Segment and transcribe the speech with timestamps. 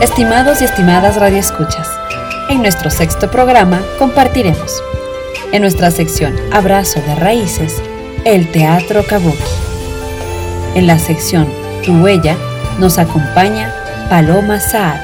[0.00, 1.88] Estimados y estimadas radioescuchas,
[2.50, 4.80] en nuestro sexto programa compartiremos,
[5.50, 7.82] en nuestra sección Abrazo de Raíces,
[8.24, 9.36] el Teatro Kabuki.
[10.76, 11.48] En la sección
[11.84, 12.36] Tu Huella
[12.78, 13.74] nos acompaña
[14.08, 15.00] Paloma Saad,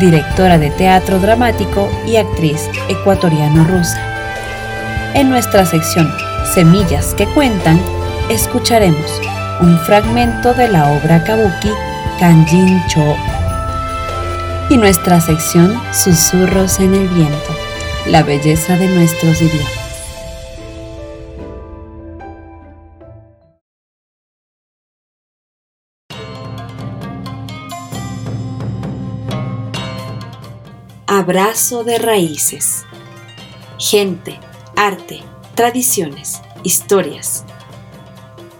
[0.00, 4.00] directora de teatro dramático y actriz ecuatoriano-rusa.
[5.12, 6.10] En nuestra sección
[6.54, 7.78] Semillas que Cuentan,
[8.30, 9.20] escucharemos
[9.60, 11.72] un fragmento de la obra Kabuki
[12.18, 13.39] Kanjin Cho
[14.70, 17.56] y nuestra sección Susurros en el Viento,
[18.06, 19.72] la belleza de nuestros idiomas.
[31.08, 32.84] Abrazo de raíces.
[33.76, 34.38] Gente,
[34.76, 35.20] arte,
[35.56, 37.44] tradiciones, historias.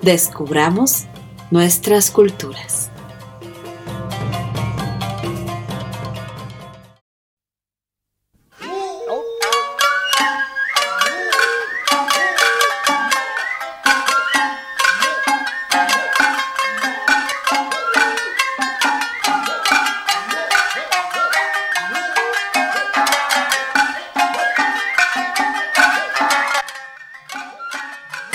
[0.02, 1.05] Descubramos
[1.52, 2.89] nuestras culturas.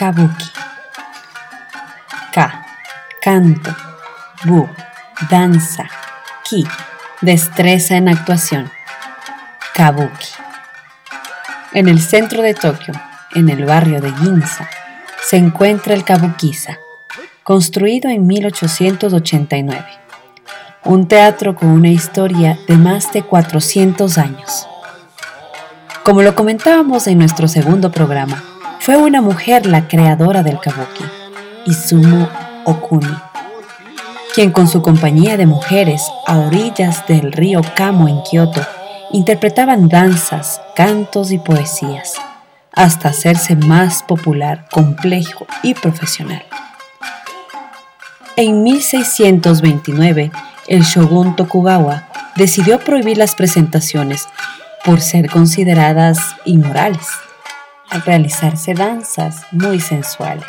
[0.06, 0.52] Kabuki.
[2.32, 2.64] Ka,
[3.20, 3.76] canto.
[4.43, 4.70] Bu,
[5.32, 5.89] danza.
[6.43, 6.64] Ki,
[7.21, 8.70] destreza en actuación.
[9.73, 10.27] Kabuki.
[11.73, 12.93] En el centro de Tokio,
[13.33, 14.70] en el barrio de Ginza,
[15.23, 16.77] se encuentra el Kabukiza,
[17.42, 19.86] construido en 1889.
[20.83, 24.67] Un teatro con una historia de más de 400 años.
[26.04, 28.43] Como lo comentábamos en nuestro segundo programa,
[28.86, 31.04] fue una mujer la creadora del kabuki,
[31.66, 32.30] Izumo
[32.66, 33.18] Okuni,
[34.36, 38.62] quien con su compañía de mujeres a orillas del río Kamo en Kioto
[39.12, 42.14] interpretaban danzas, cantos y poesías,
[42.73, 46.44] hasta hacerse más popular, complejo y profesional.
[48.36, 50.32] En 1629,
[50.67, 54.28] el shogun Tokugawa decidió prohibir las presentaciones
[54.84, 57.08] por ser consideradas inmorales
[57.90, 60.46] al realizarse danzas muy sensuales,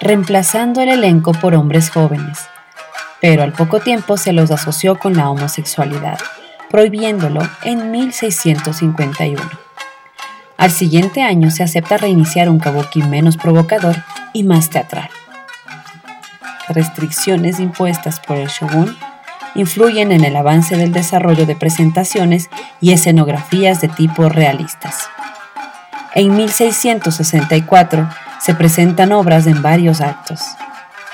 [0.00, 2.38] reemplazando el elenco por hombres jóvenes,
[3.20, 6.18] pero al poco tiempo se los asoció con la homosexualidad,
[6.70, 9.42] prohibiéndolo en 1651.
[10.56, 13.96] Al siguiente año se acepta reiniciar un kabuki menos provocador
[14.32, 15.10] y más teatral.
[16.68, 18.96] Restricciones impuestas por el shogun
[19.54, 22.48] influyen en el avance del desarrollo de presentaciones
[22.80, 25.08] y escenografías de tipo realistas.
[26.14, 28.08] En 1664
[28.40, 30.40] se presentan obras en varios actos.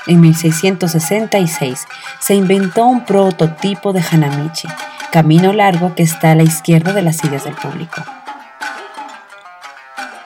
[0.07, 1.85] En 1666
[2.19, 4.67] se inventó un prototipo de Hanamichi,
[5.11, 8.03] camino largo que está a la izquierda de las sillas del público.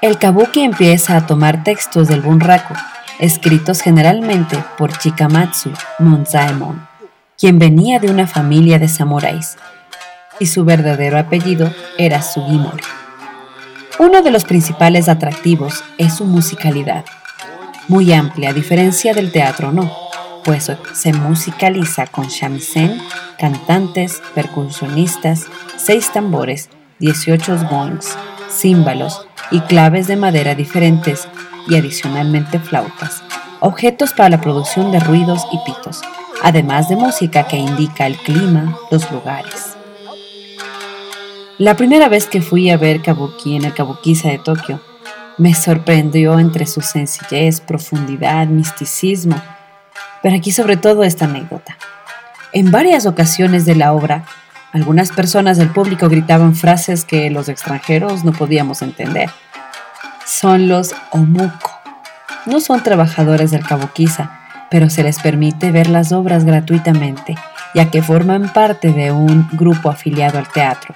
[0.02, 2.74] El kabuki empieza a tomar textos del bunraku,
[3.20, 6.88] escritos generalmente por Chikamatsu Monzaemon,
[7.38, 9.58] quien venía de una familia de samuráis,
[10.40, 13.01] y su verdadero apellido era Sugimori.
[14.00, 17.06] Uno de los principales atractivos es su musicalidad,
[17.88, 19.92] muy amplia a diferencia del teatro no,
[20.44, 23.00] pues se musicaliza con shamisen,
[23.38, 25.46] cantantes, percusionistas,
[25.78, 26.70] seis tambores,
[27.00, 28.16] 18 gongs,
[28.50, 31.28] címbalos y claves de madera diferentes
[31.68, 33.22] y adicionalmente flautas,
[33.60, 36.02] objetos para la producción de ruidos y pitos,
[36.42, 39.81] además de música que indica el clima, los lugares.
[41.62, 44.82] La primera vez que fui a ver Kabuki en el Kabukiza de Tokio,
[45.38, 49.40] me sorprendió entre su sencillez, profundidad, misticismo,
[50.24, 51.78] pero aquí sobre todo esta anécdota.
[52.52, 54.26] En varias ocasiones de la obra,
[54.72, 59.30] algunas personas del público gritaban frases que los extranjeros no podíamos entender.
[60.26, 61.80] Son los omuko.
[62.48, 64.32] No son trabajadores del Kabukiza,
[64.72, 67.36] pero se les permite ver las obras gratuitamente,
[67.76, 70.96] ya que forman parte de un grupo afiliado al teatro.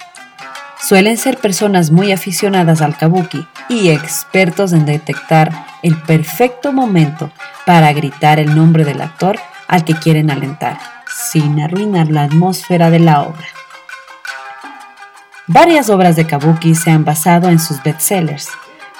[0.80, 5.50] Suelen ser personas muy aficionadas al kabuki y expertos en detectar
[5.82, 7.30] el perfecto momento
[7.64, 9.38] para gritar el nombre del actor
[9.68, 10.78] al que quieren alentar,
[11.08, 13.46] sin arruinar la atmósfera de la obra.
[15.48, 18.48] Varias obras de kabuki se han basado en sus bestsellers,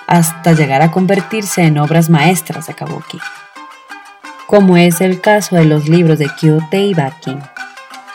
[0.06, 3.18] hasta llegar a convertirse en obras maestras de kabuki,
[4.46, 7.40] como es el caso de los libros de Kyotei Bakin,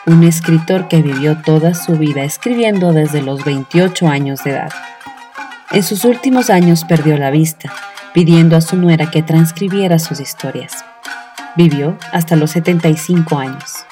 [0.05, 4.71] un escritor que vivió toda su vida escribiendo desde los 28 años de edad.
[5.71, 7.71] En sus últimos años perdió la vista,
[8.13, 10.83] pidiendo a su nuera que transcribiera sus historias.
[11.55, 13.85] Vivió hasta los 75 años.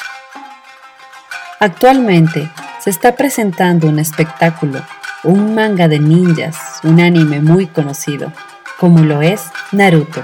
[1.60, 4.82] Actualmente se está presentando un espectáculo,
[5.24, 8.32] un manga de ninjas, un anime muy conocido,
[8.80, 10.24] como lo es Naruto.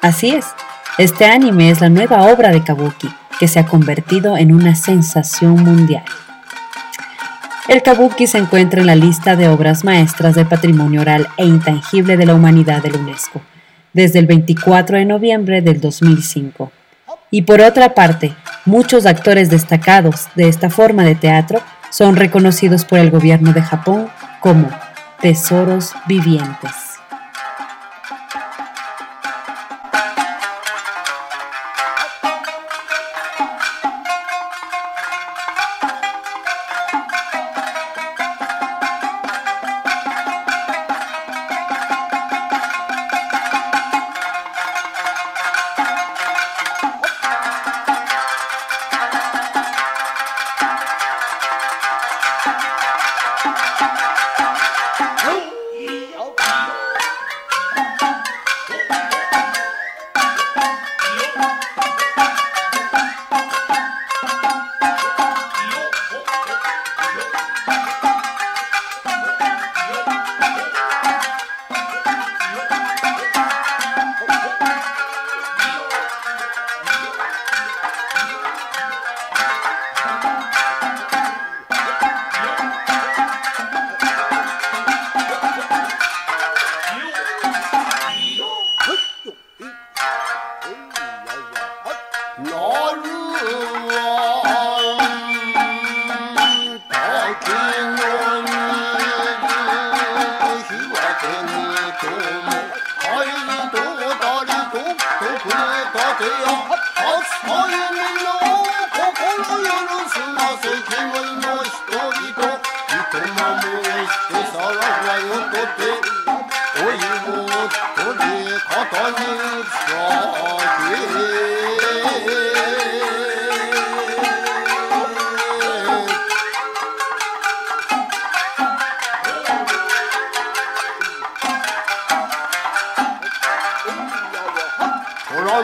[0.00, 0.46] Así es,
[0.98, 3.08] este anime es la nueva obra de Kabuki,
[3.38, 6.04] que se ha convertido en una sensación mundial.
[7.66, 12.16] El kabuki se encuentra en la lista de obras maestras de patrimonio oral e intangible
[12.16, 13.40] de la humanidad de la UNESCO,
[13.94, 16.70] desde el 24 de noviembre del 2005.
[17.30, 18.34] Y por otra parte,
[18.66, 24.08] muchos actores destacados de esta forma de teatro son reconocidos por el gobierno de Japón
[24.40, 24.68] como
[25.22, 26.93] tesoros vivientes.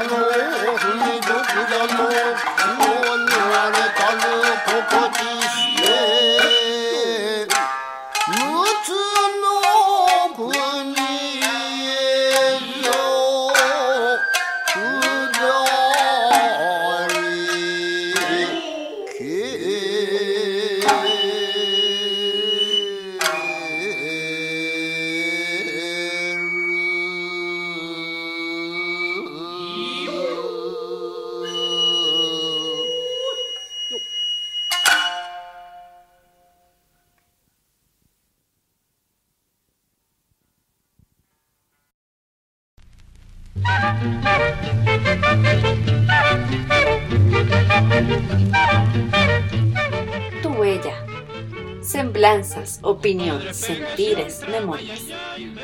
[0.01, 0.30] Tu
[53.01, 55.07] opiniones, sentires, memorias.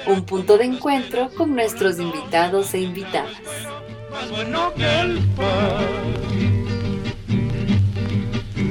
[0.07, 3.31] Un punto de encuentro con nuestros invitados e invitadas.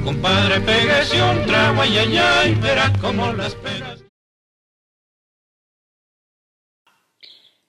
[0.04, 4.02] Compadre, pégase un trago, ay, ay, ay, verá cómo las pegas.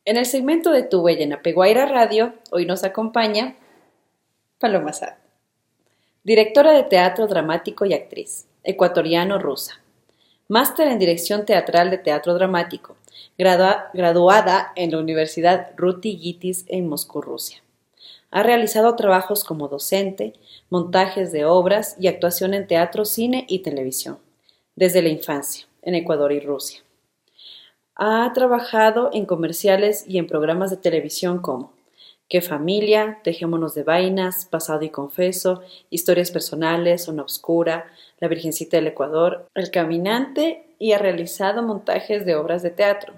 [0.03, 3.55] En el segmento de Tu Huella en Apeguaira Radio, hoy nos acompaña
[4.59, 5.13] Paloma Sad,
[6.23, 9.81] directora de teatro dramático y actriz, ecuatoriano-rusa,
[10.47, 12.95] máster en dirección teatral de teatro dramático,
[13.37, 17.61] graduada en la Universidad Ruti Gitis en Moscú, Rusia.
[18.31, 20.33] Ha realizado trabajos como docente,
[20.69, 24.19] montajes de obras y actuación en teatro, cine y televisión,
[24.75, 26.81] desde la infancia, en Ecuador y Rusia.
[27.95, 31.76] Ha trabajado en comerciales y en programas de televisión como
[32.29, 37.85] Qué familia, Dejémonos de vainas, Pasado y confeso, Historias personales, Zona oscura,
[38.19, 43.13] La Virgencita del Ecuador, El Caminante y ha realizado montajes de obras de teatro.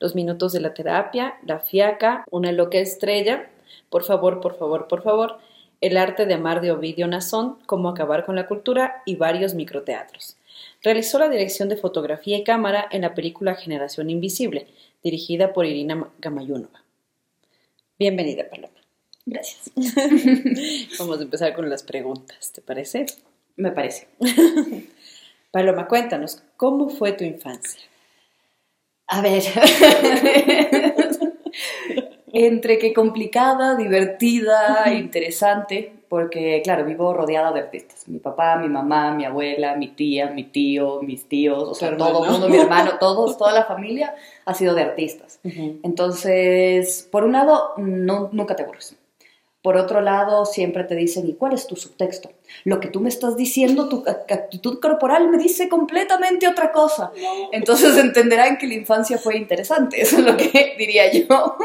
[0.00, 3.50] Los minutos de la terapia, La fiaca, Una loca estrella,
[3.90, 5.40] Por favor, por favor, por favor,
[5.82, 10.38] El arte de amar de Ovidio Nazón, Cómo acabar con la cultura y varios microteatros.
[10.82, 14.68] Realizó la dirección de fotografía y cámara en la película Generación Invisible,
[15.02, 16.83] dirigida por Irina Gamayunova.
[18.04, 18.74] Bienvenida, Paloma.
[19.24, 19.72] Gracias.
[20.98, 23.06] Vamos a empezar con las preguntas, ¿te parece?
[23.56, 24.08] Me parece.
[25.50, 27.80] Paloma, cuéntanos, ¿cómo fue tu infancia?
[29.06, 29.42] A ver,
[32.34, 38.06] entre que complicada, divertida, interesante, porque claro, vivo rodeada de artistas.
[38.06, 42.22] Mi papá, mi mamá, mi abuela, mi tía, mi tío, mis tíos, o sea, todo
[42.22, 45.40] el mundo, mi hermano, todos, toda la familia ha sido de artistas.
[45.82, 48.96] Entonces, por un lado, no, nunca te aburres.
[49.62, 52.30] Por otro lado, siempre te dicen, ¿y cuál es tu subtexto?
[52.64, 57.12] Lo que tú me estás diciendo, tu actitud corporal me dice completamente otra cosa.
[57.50, 61.56] Entonces entenderán que la infancia fue interesante, eso es lo que diría yo.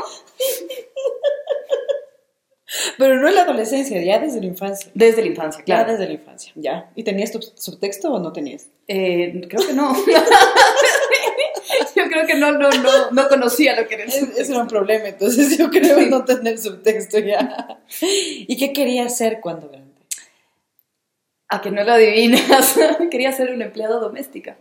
[2.98, 4.92] Pero no en la adolescencia, ya desde la infancia.
[4.94, 5.88] Desde la infancia, claro.
[5.88, 6.92] Ya desde la infancia, ya.
[6.96, 8.68] ¿Y tenías tu subtexto o no tenías?
[8.88, 9.94] Eh, creo que no.
[12.10, 14.42] creo que no, no, no, no conocía lo que era el subtexto.
[14.42, 17.80] Ese era un problema, entonces yo creo no tener subtexto ya.
[18.02, 19.94] ¿Y qué quería hacer cuando grande?
[21.48, 22.78] A que no lo adivinas.
[23.12, 24.58] Quería ser una empleada doméstica.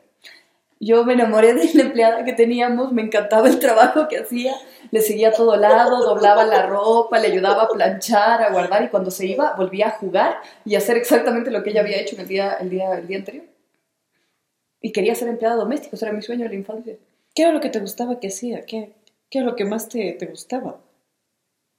[0.81, 4.55] Yo me enamoré de la empleada que teníamos, me encantaba el trabajo que hacía,
[4.93, 8.89] le seguía a todo lado, doblaba la ropa, le ayudaba a planchar, a guardar y
[8.89, 12.17] cuando se iba volvía a jugar y a hacer exactamente lo que ella había hecho
[12.21, 13.45] el día, el día, el día anterior.
[14.81, 16.97] Y quería ser empleada doméstica, eso era mi sueño de la infancia.
[17.39, 18.67] ¿Qué era lo que te gustaba que hacía?
[18.67, 18.95] ¿Qué,
[19.31, 20.81] qué era lo que más te, te gustaba?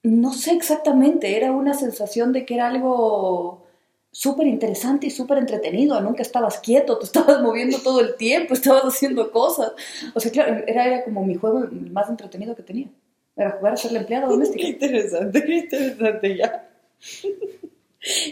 [0.02, 3.66] No sé exactamente, era una sensación de que era algo
[4.10, 6.00] súper interesante y súper entretenido.
[6.00, 9.72] Nunca estabas quieto, te estabas moviendo todo el tiempo, estabas haciendo cosas.
[10.14, 12.88] O sea, claro, era, era como mi juego más entretenido que tenía.
[13.36, 14.62] Era jugar a ser la empleada doméstica.
[14.64, 16.70] Qué interesante, qué interesante ya.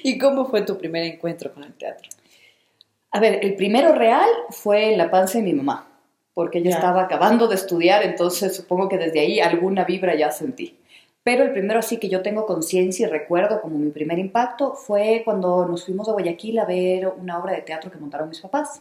[0.03, 2.09] ¿Y cómo fue tu primer encuentro con el teatro?
[3.11, 5.98] A ver, el primero real fue en la panza de mi mamá,
[6.39, 6.77] porque yo Ya.
[6.77, 10.79] estaba acabando de estudiar, entonces supongo que desde ahí alguna vibra ya sentí.
[11.25, 15.23] Pero el primero así que yo tengo conciencia y recuerdo como mi primer impacto fue
[15.25, 18.81] cuando nos fuimos a Guayaquil a ver una obra de teatro que montaron mis papás,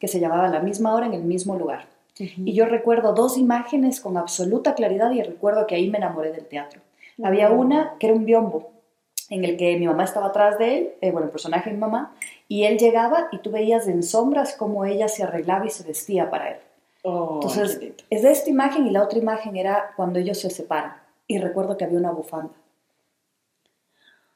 [0.00, 1.86] que se llamaba La misma hora en el mismo lugar.
[2.18, 6.46] Y yo recuerdo dos imágenes con absoluta claridad y recuerdo que ahí me enamoré del
[6.46, 6.80] teatro.
[7.22, 8.72] Había una que era un biombo,
[9.30, 11.80] en el que mi mamá estaba atrás de él, eh, bueno, el personaje de mi
[11.80, 12.16] mamá,
[12.48, 16.30] y él llegaba y tú veías en sombras cómo ella se arreglaba y se vestía
[16.30, 16.56] para él.
[17.08, 20.96] Oh, Entonces, es de esta imagen y la otra imagen era cuando ellos se separan.
[21.28, 22.52] Y recuerdo que había una bufanda.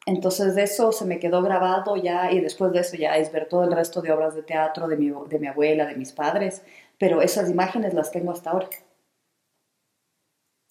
[0.06, 3.48] Entonces de eso se me quedó grabado ya y después de eso ya es ver
[3.48, 6.62] todo el resto de obras de teatro de mi, de mi abuela, de mis padres,
[6.98, 8.68] pero esas imágenes las tengo hasta ahora.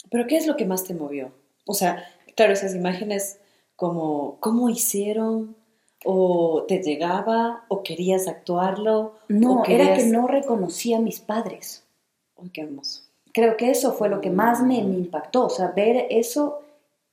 [0.09, 1.31] ¿Pero qué es lo que más te movió?
[1.65, 2.03] O sea,
[2.35, 3.39] claro, esas imágenes
[3.75, 5.55] como, ¿cómo hicieron?
[6.05, 7.65] ¿O te llegaba?
[7.67, 9.19] ¿O querías actuarlo?
[9.27, 11.83] No, ¿O era que querías- no reconocía a mis padres.
[12.41, 13.01] Uy, qué hermoso.
[13.33, 16.63] Creo que eso fue lo que más me, me impactó, o sea, ver eso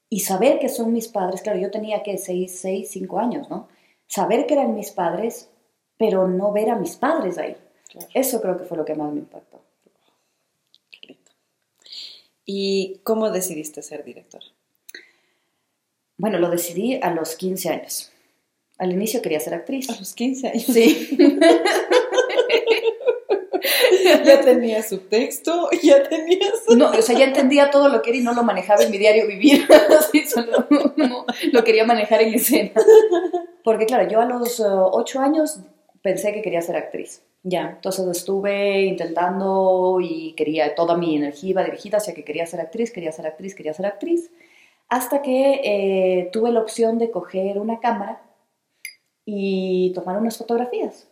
[0.08, 1.42] y saber que son mis padres.
[1.42, 3.68] Claro, yo tenía que 6, 6, 5 años, ¿no?
[4.06, 5.48] Saber que eran mis padres,
[5.98, 7.56] pero no ver a mis padres ahí.
[7.90, 8.08] Claro.
[8.14, 9.60] Eso creo que fue lo que más me impactó.
[10.90, 11.30] Qué lindo.
[12.44, 14.46] ¿Y cómo decidiste ser directora?
[16.18, 18.12] Bueno, lo decidí a los 15 años.
[18.78, 19.90] Al inicio quería ser actriz.
[19.90, 20.64] A los 15 años.
[20.64, 21.18] Sí.
[24.24, 26.64] ya tenías su texto, ya tenías...
[26.76, 28.98] No, o sea, ya entendía todo lo que era y no lo manejaba en mi
[28.98, 29.66] diario vivir.
[29.98, 32.72] Así, solo no, lo quería manejar en escena.
[33.64, 35.60] Porque claro, yo a los 8 años
[36.02, 37.22] pensé que quería ser actriz.
[37.42, 37.70] Ya.
[37.76, 42.90] Entonces estuve intentando y quería, toda mi energía iba dirigida hacia que quería ser actriz,
[42.92, 44.30] quería ser actriz, quería ser actriz,
[44.88, 48.22] hasta que eh, tuve la opción de coger una cámara
[49.24, 51.08] y tomar unas fotografías.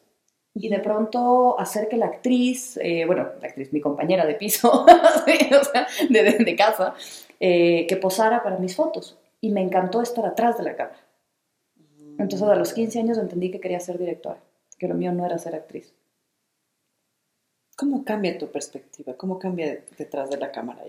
[0.56, 4.70] Y de pronto hacer que la actriz, eh, bueno, la actriz, mi compañera de piso,
[4.84, 6.94] o sea, de, de- de casa,
[7.40, 9.18] eh, que posara para mis fotos.
[9.40, 11.00] Y me encantó estar atrás de la cámara.
[12.18, 14.38] Entonces a los 15 años entendí que quería ser directora,
[14.78, 15.92] que lo mío no era ser actriz.
[17.76, 19.14] ¿Cómo cambia tu perspectiva?
[19.16, 20.84] ¿Cómo cambia detrás de la cámara?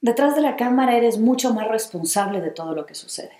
[0.00, 3.32] Detrás de la cámara eres mucho más responsable de todo lo que sucede.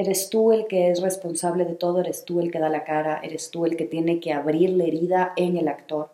[0.00, 3.20] Eres tú el que es responsable de todo, eres tú el que da la cara,
[3.22, 6.06] eres tú el que tiene que abrir la herida en el actor.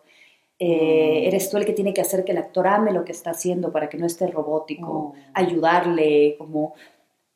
[0.59, 1.29] Eh, Mm.
[1.29, 3.71] Eres tú el que tiene que hacer que el actor ame lo que está haciendo
[3.71, 5.21] para que no esté robótico, Mm.
[5.35, 6.75] ayudarle, como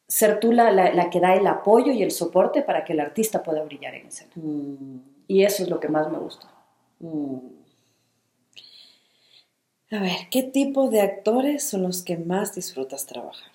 [0.09, 3.00] ser tú la, la- la que da el apoyo y el soporte para que el
[3.00, 4.33] artista pueda brillar en escena.
[4.35, 6.49] Mm, Y eso es lo que más me gusta.
[9.92, 13.52] A ver, ¿qué tipo de actores son los que más disfrutas trabajar?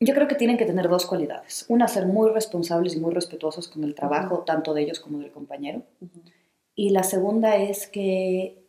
[0.00, 1.66] Yo creo que tienen que tener dos cualidades.
[1.68, 5.30] Una, ser muy responsables y muy respetuosos con el trabajo, tanto de ellos como del
[5.30, 5.82] compañero.
[6.74, 8.64] Y la segunda es que,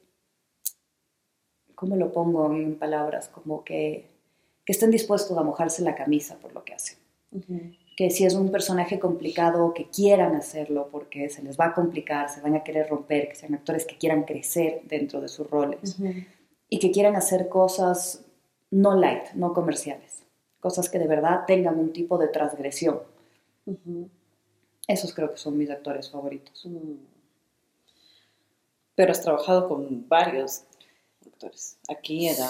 [1.74, 3.27] ¿cómo lo pongo en palabras?
[3.29, 4.12] Como que,
[4.63, 6.98] que estén dispuestos a mojarse la camisa por lo que hacen.
[7.98, 12.29] Que si es un personaje complicado, que quieran hacerlo porque se les va a complicar,
[12.29, 15.98] se van a querer romper, que sean actores que quieran crecer dentro de sus roles
[16.70, 18.25] y que quieran hacer cosas
[18.72, 20.25] no light, no comerciales,
[20.65, 23.00] cosas que de verdad tengan un tipo de transgresión.
[24.88, 26.65] Esos creo que son mis actores favoritos.
[26.65, 26.95] Mm.
[28.95, 30.63] Pero has trabajado con varios
[31.24, 31.77] actores.
[31.88, 32.50] Aquí era.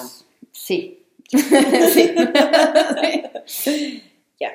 [0.54, 1.06] Sí.
[1.90, 2.16] sí.
[4.40, 4.52] ya.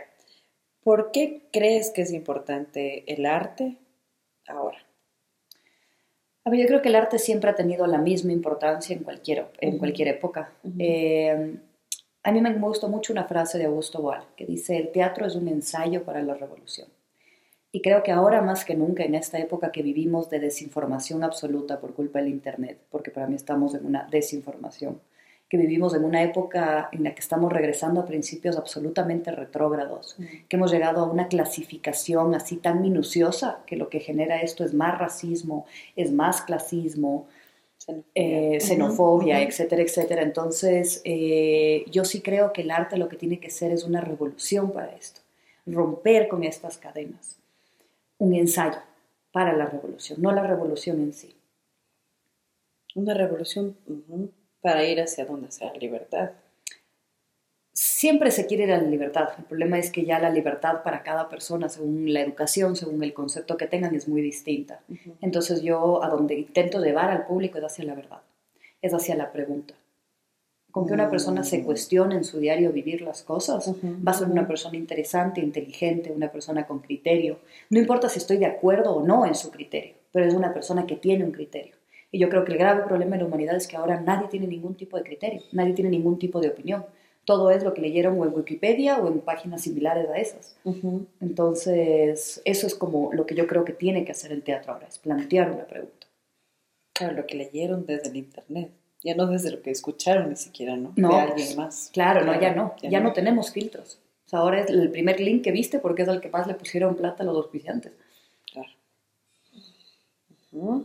[0.83, 3.77] ¿Por qué crees que es importante el arte
[4.47, 4.79] ahora?
[6.45, 9.49] A ver, yo creo que el arte siempre ha tenido la misma importancia en cualquier,
[9.61, 10.51] en cualquier época.
[10.79, 11.59] Eh,
[12.23, 15.35] a mí me gustó mucho una frase de Augusto Boal que dice, el teatro es
[15.35, 16.89] un ensayo para la revolución.
[17.73, 21.81] Y creo que ahora más que nunca, en esta época que vivimos de desinformación absoluta
[21.81, 25.01] por culpa del Internet, porque para mí estamos en una desinformación,
[25.49, 30.25] que vivimos en una época en la que estamos regresando a principios absolutamente retrógrados, mm.
[30.49, 34.75] que hemos llegado a una clasificación así tan minuciosa que lo que genera esto es
[34.75, 37.29] más racismo, es más clasismo,
[38.61, 40.23] xenofobia, eh, etcétera, etcétera.
[40.23, 44.01] Entonces, eh, yo sí creo que el arte lo que tiene que ser es una
[44.01, 45.21] revolución para esto,
[45.67, 47.37] romper con estas cadenas,
[48.19, 48.81] un ensayo
[49.33, 51.35] para la revolución, no la revolución en sí.
[52.95, 53.77] Una revolución
[54.61, 56.31] para ir hacia donde sea la libertad.
[57.83, 59.31] Siempre se quiere ir a la libertad.
[59.39, 63.15] El problema es que ya la libertad para cada persona, según la educación, según el
[63.15, 64.81] concepto que tengan, es muy distinta.
[65.23, 68.21] Entonces yo a donde intento llevar al público es hacia la verdad,
[68.83, 69.73] es hacia la pregunta.
[70.71, 73.73] Con que una persona se cuestione en su diario vivir las cosas,
[74.07, 77.39] va a ser una persona interesante, inteligente, una persona con criterio.
[77.71, 80.87] No importa si estoy de acuerdo o no en su criterio, pero es una persona
[80.87, 81.77] que tiene un criterio.
[82.13, 84.47] Y yo creo que el grave problema de la humanidad es que ahora nadie tiene
[84.47, 86.85] ningún tipo de criterio, nadie tiene ningún tipo de opinión.
[87.25, 90.57] Todo es lo que leyeron o en Wikipedia o en páginas similares a esas.
[91.21, 94.89] Entonces, eso es como lo que yo creo que tiene que hacer el teatro ahora,
[94.89, 96.07] es plantear una pregunta.
[96.93, 98.71] Claro, lo que leyeron desde el Internet,
[99.03, 100.93] ya no desde lo que escucharon ni siquiera, ¿no?
[100.95, 101.91] de alguien más.
[101.93, 103.13] Claro, no, ya no, ya, no.
[103.13, 103.99] tenemos filtros.
[104.33, 107.23] ahora es el primer link que viste porque es el que más le pusieron plata
[107.23, 107.93] a los auspiciantes.
[108.53, 108.69] Claro.
[110.53, 110.83] Eh,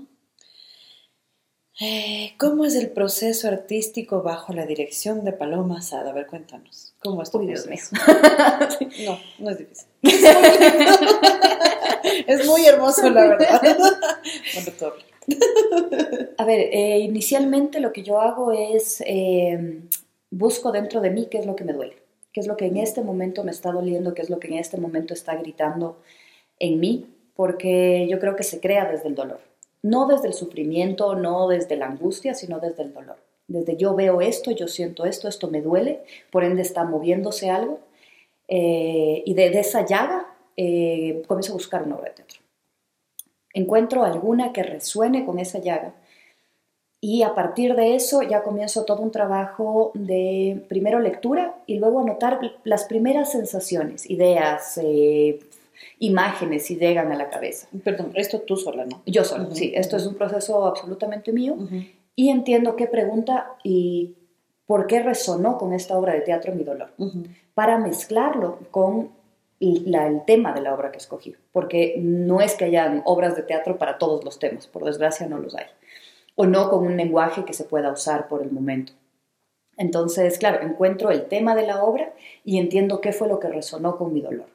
[2.37, 6.11] ¿Cómo es el proceso artístico bajo la dirección de Paloma Asada?
[6.11, 6.93] A ver, cuéntanos.
[6.99, 7.81] ¿Cómo es tu Dios mío.
[9.05, 9.87] No, no es difícil.
[12.27, 13.61] es muy hermoso, la verdad.
[16.37, 19.81] A ver, eh, inicialmente lo que yo hago es eh,
[20.29, 21.97] busco dentro de mí qué es lo que me duele,
[22.31, 24.53] qué es lo que en este momento me está doliendo, qué es lo que en
[24.53, 25.97] este momento está gritando
[26.59, 29.39] en mí, porque yo creo que se crea desde el dolor
[29.85, 33.17] no desde el sufrimiento, no desde la angustia, sino desde el dolor.
[33.47, 37.77] Desde yo veo esto, yo siento esto, esto me duele, por ende está moviéndose algo,
[38.47, 40.25] eh, y de, esa llaga
[40.57, 42.11] eh, comienzo a buscar una obra.
[43.53, 45.93] Encuentro alguna que resuene con esa llaga
[46.99, 51.99] y a partir de eso ya comienzo todo un trabajo de primero lectura y luego
[51.99, 55.39] anotar las primeras sensaciones, ideas, eh,
[55.99, 57.67] imágenes y llegan a la cabeza.
[57.83, 59.01] Perdón, esto tú sola, ¿no?
[59.05, 59.71] Yo sola, sí.
[59.75, 61.57] Esto es un proceso absolutamente mío
[62.15, 64.15] y entiendo qué pregunta y
[64.65, 66.93] por qué resonó con esta obra de teatro mi dolor,
[67.53, 69.11] para mezclarlo con
[69.59, 73.77] el tema de la obra que escogí, porque no es que hayan obras de teatro
[73.77, 75.65] para todos los temas, por desgracia no los hay,
[76.35, 78.93] o no con un lenguaje que se pueda usar por el momento.
[79.77, 83.97] Entonces, claro, encuentro el tema de la obra y entiendo qué fue lo que resonó
[83.97, 84.47] con mi dolor.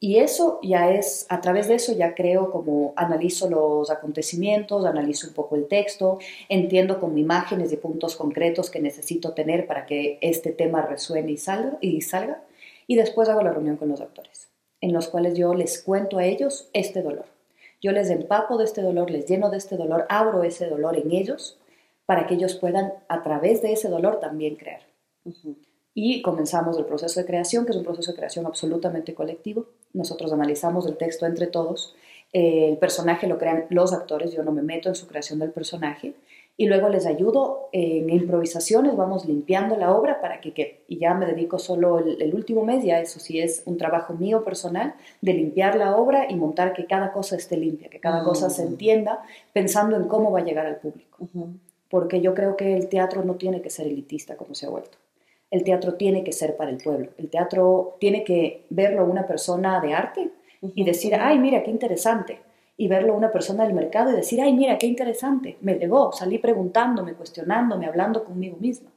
[0.00, 5.28] Y eso ya es, a través de eso ya creo como analizo los acontecimientos, analizo
[5.28, 10.18] un poco el texto, entiendo con imágenes y puntos concretos que necesito tener para que
[10.20, 12.42] este tema resuene y salga, y salga,
[12.88, 14.48] y después hago la reunión con los actores,
[14.80, 17.26] en los cuales yo les cuento a ellos este dolor.
[17.80, 21.12] Yo les empapo de este dolor, les lleno de este dolor, abro ese dolor en
[21.12, 21.58] ellos
[22.04, 24.80] para que ellos puedan a través de ese dolor también crear
[25.94, 29.66] y comenzamos el proceso de creación, que es un proceso de creación absolutamente colectivo.
[29.92, 31.94] Nosotros analizamos el texto entre todos,
[32.32, 35.50] eh, el personaje lo crean los actores, yo no me meto en su creación del
[35.50, 36.14] personaje,
[36.56, 40.80] y luego les ayudo en improvisaciones, vamos limpiando la obra para que quede.
[40.86, 44.44] Y ya me dedico solo el, último mes, ya eso sí es un trabajo mío
[44.44, 48.50] personal, de limpiar la obra y montar que cada cosa esté limpia, que cada cosa
[48.50, 48.68] se mm.
[48.68, 51.18] entienda, pensando en cómo va a llegar al público
[51.92, 54.96] porque yo creo que el teatro no tiene que ser elitista como se ha vuelto.
[55.52, 57.10] El teatro tiene que ser para el pueblo.
[57.18, 60.30] El teatro tiene que verlo una persona de arte
[60.62, 62.40] y decir, ay, mira, qué interesante.
[62.78, 65.58] Y verlo una persona del mercado y decir, ay, mira, qué interesante.
[65.60, 68.90] Me llegó, salí preguntándome, cuestionándome, hablando conmigo misma.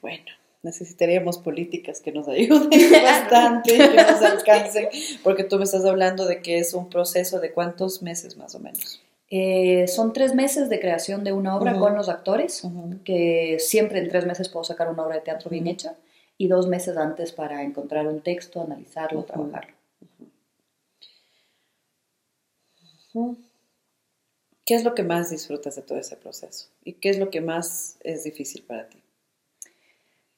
[0.00, 0.30] Bueno,
[0.62, 2.70] necesitaríamos políticas que nos ayuden
[3.02, 4.88] bastante, que nos alcancen,
[5.24, 8.60] porque tú me estás hablando de que es un proceso de cuántos meses más o
[8.60, 9.02] menos.
[9.34, 12.62] Eh, son tres meses de creación de una obra con los actores,
[13.02, 15.96] que siempre en tres meses puedo sacar una obra de teatro bien hecha,
[16.36, 19.74] y dos meses antes para encontrar un texto, analizarlo, trabajarlo.
[24.66, 26.68] ¿Qué es lo que más disfrutas de todo ese proceso?
[26.84, 28.98] ¿Y qué es lo que más es difícil para ti?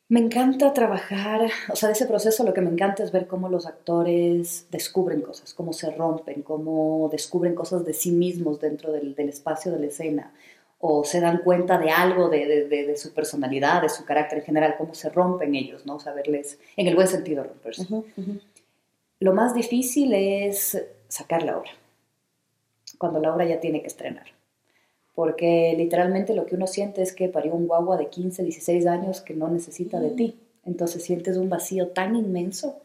[0.08, 3.48] Me encanta trabajar, o sea, de ese proceso lo que me encanta es ver cómo
[3.48, 9.14] los actores descubren cosas, cómo se rompen, cómo descubren cosas de sí mismos dentro del,
[9.18, 10.34] espacio de la escena,
[10.78, 14.94] o se dan cuenta de algo de, su personalidad, de su carácter en general, cómo
[14.94, 15.98] se rompen ellos, ¿no?
[15.98, 17.86] Saberles, en el buen sentido, romperse.
[19.20, 21.70] Lo más difícil es sacar la obra,
[22.98, 24.33] cuando la obra ya tiene que estrenar
[25.14, 29.20] porque literalmente lo que uno siente es que parió un guagua de 15, 16 años
[29.20, 30.40] que no necesita de ti.
[30.64, 32.80] Entonces sientes un vacío tan inmenso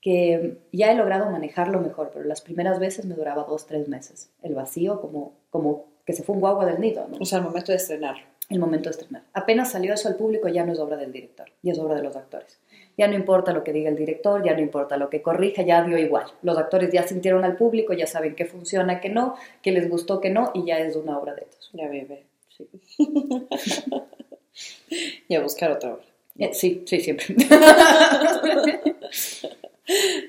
[0.00, 4.30] que ya he logrado manejarlo mejor, pero las primeras veces me duraba dos, tres meses.
[4.42, 7.06] El vacío como, como que se fue un guagua del nido.
[7.20, 8.24] O sea, el momento de estrenarlo.
[8.48, 9.24] El momento de estrenar.
[9.32, 12.02] Apenas salió eso al público ya no es obra del director, ya es obra de
[12.02, 12.58] los actores.
[12.96, 15.82] Ya no importa lo que diga el director, ya no importa lo que corrija, ya
[15.82, 16.26] dio igual.
[16.42, 20.20] Los actores ya sintieron al público, ya saben qué funciona, qué no, qué les gustó,
[20.20, 21.70] qué no, y ya es una obra de ellos.
[21.72, 22.68] Ya bebé, sí.
[25.28, 26.04] y a buscar otra obra.
[26.38, 27.26] Eh, sí, sí, siempre.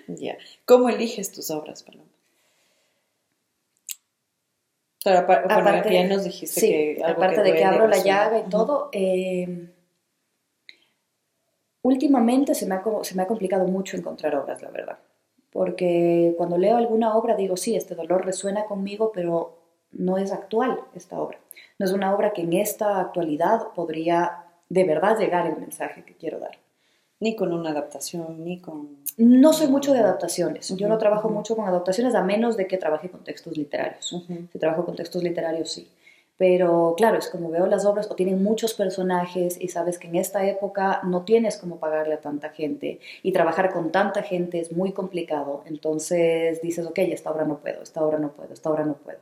[0.08, 0.38] ya.
[0.66, 2.04] ¿Cómo eliges tus obras, Paloma?
[5.06, 9.68] aparte, ya nos dijiste que aparte de que abro la llaga y todo, eh,
[11.84, 14.98] Últimamente se me, ha, se me ha complicado mucho encontrar obras, la verdad.
[15.52, 19.60] Porque cuando leo alguna obra digo, sí, este dolor resuena conmigo, pero
[19.92, 21.38] no es actual esta obra.
[21.78, 26.16] No es una obra que en esta actualidad podría de verdad llegar el mensaje que
[26.16, 26.58] quiero dar.
[27.20, 29.04] Ni con una adaptación, ni con...
[29.18, 30.76] No soy mucho de adaptaciones.
[30.76, 34.16] Yo no trabajo mucho con adaptaciones a menos de que trabaje con textos literarios.
[34.52, 35.88] Si trabajo con textos literarios, sí.
[36.38, 40.16] Pero claro, es como veo las obras o tienen muchos personajes y sabes que en
[40.16, 44.72] esta época no tienes como pagarle a tanta gente y trabajar con tanta gente es
[44.72, 45.64] muy complicado.
[45.66, 49.20] Entonces dices, ok, esta obra no puedo, esta obra no puedo, esta obra no puedo.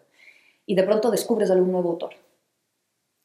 [0.65, 2.11] Y de pronto descubres algún nuevo autor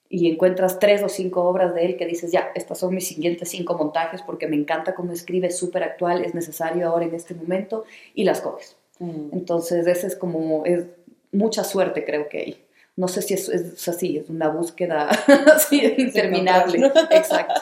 [0.09, 3.49] y encuentras tres o cinco obras de él que dices, ya, estas son mis siguientes
[3.49, 7.35] cinco montajes porque me encanta cómo escribe, es súper actual, es necesario ahora en este
[7.35, 8.77] momento y las coges.
[8.99, 9.29] Mm.
[9.33, 10.87] Entonces, ese es como, es
[11.33, 12.65] mucha suerte creo que hay
[12.96, 13.48] no sé si es,
[13.88, 15.09] así, es una búsqueda
[15.54, 16.87] así interminable.
[17.11, 17.61] Exacto.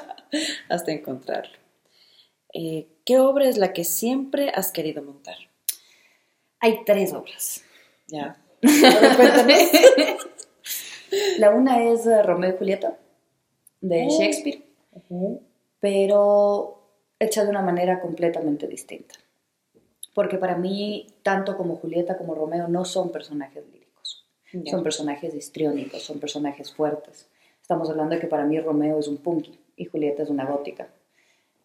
[0.68, 1.58] Hasta encontrarlo.
[2.52, 5.34] Eh, ¿Qué obra es la que siempre has querido montar?
[6.60, 7.64] Hay tres obras.
[8.06, 8.40] Ya.
[11.38, 12.96] la una es eh, Romeo y Julieta,
[13.80, 14.18] de oh.
[14.18, 14.62] Shakespeare,
[15.80, 16.80] pero
[17.18, 19.16] hecha de una manera completamente distinta.
[20.14, 23.83] Porque para mí, tanto como Julieta como Romeo no son personajes líricos
[24.64, 27.28] son personajes histriónicos, son personajes fuertes.
[27.60, 30.88] Estamos hablando de que para mí Romeo es un punky y Julieta es una gótica.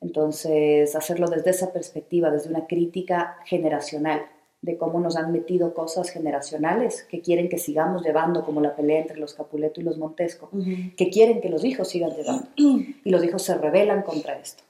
[0.02, 4.21] Entonces, hacerlo desde esa perspectiva, desde una crítica generacional,
[4.62, 8.99] de cómo nos han metido cosas generacionales que quieren que sigamos llevando, como la pelea
[8.99, 10.49] entre los Capuleto y los Montesco,
[10.97, 12.47] que quieren que los hijos sigan llevando.
[12.58, 14.63] y los hijos se rebelan contra esto.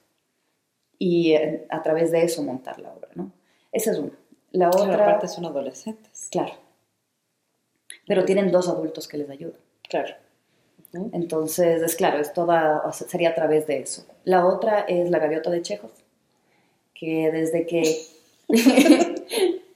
[0.98, 3.32] Y eh, a través de eso montar la obra, ¿no?
[3.72, 4.12] Esa es una.
[4.52, 4.96] La otra...
[4.96, 6.28] parte son adolescentes.
[6.30, 6.52] Claro
[8.10, 9.60] pero tienen dos adultos que les ayudan.
[9.88, 10.16] Claro.
[11.12, 14.04] Entonces, es claro, es toda, sería a través de eso.
[14.24, 15.92] La otra es La Gaviota de Chekhov,
[16.92, 18.00] que desde que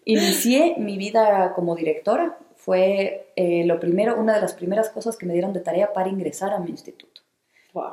[0.05, 5.27] inicié mi vida como directora fue eh, lo primero, una de las primeras cosas que
[5.27, 7.21] me dieron de tarea para ingresar a mi instituto.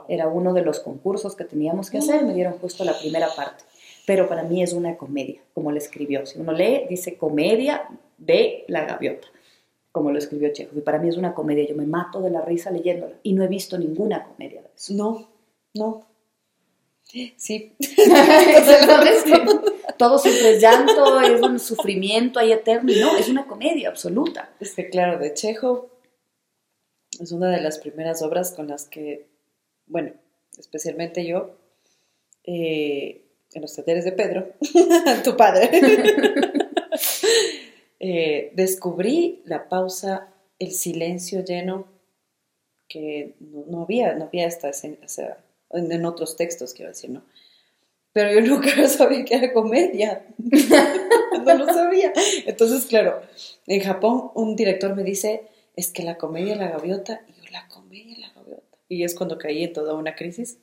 [0.07, 3.63] Era uno de los concursos que teníamos que hacer, me dieron justo la primera parte.
[4.07, 6.25] Pero para mí es una comedia, como le escribió.
[6.25, 9.27] Si uno lee, dice comedia de la gaviota
[9.91, 10.77] como lo escribió Chekhov.
[10.77, 13.19] Y para mí es una comedia, yo me mato de la risa leyéndola.
[13.23, 14.93] Y no he visto ninguna comedia de eso.
[14.93, 15.29] No,
[15.73, 16.07] no.
[17.03, 17.75] Sí.
[19.97, 22.91] Todo siempre es llanto, es un sufrimiento ahí eterno.
[22.91, 24.53] Y no, es una comedia absoluta.
[24.59, 25.89] Es que, claro, de Chekhov
[27.19, 29.27] es una de las primeras obras con las que,
[29.85, 30.13] bueno,
[30.57, 31.57] especialmente yo,
[32.43, 34.53] eh, en los talleres de Pedro,
[35.23, 35.69] tu padre,
[38.03, 41.85] Eh, descubrí la pausa, el silencio lleno
[42.87, 45.37] que no, había, no había sea,
[45.69, 47.21] en, en otros textos, quiero decir, ¿no?
[48.11, 50.25] Pero yo nunca sabía que era comedia.
[51.45, 52.11] no lo sabía.
[52.47, 53.21] Entonces, claro,
[53.67, 55.43] en Japón un director me dice,
[55.75, 58.77] es que la comedia la gaviota, y yo, la comedia la gaviota.
[58.89, 60.57] Y es cuando caí en toda una crisis.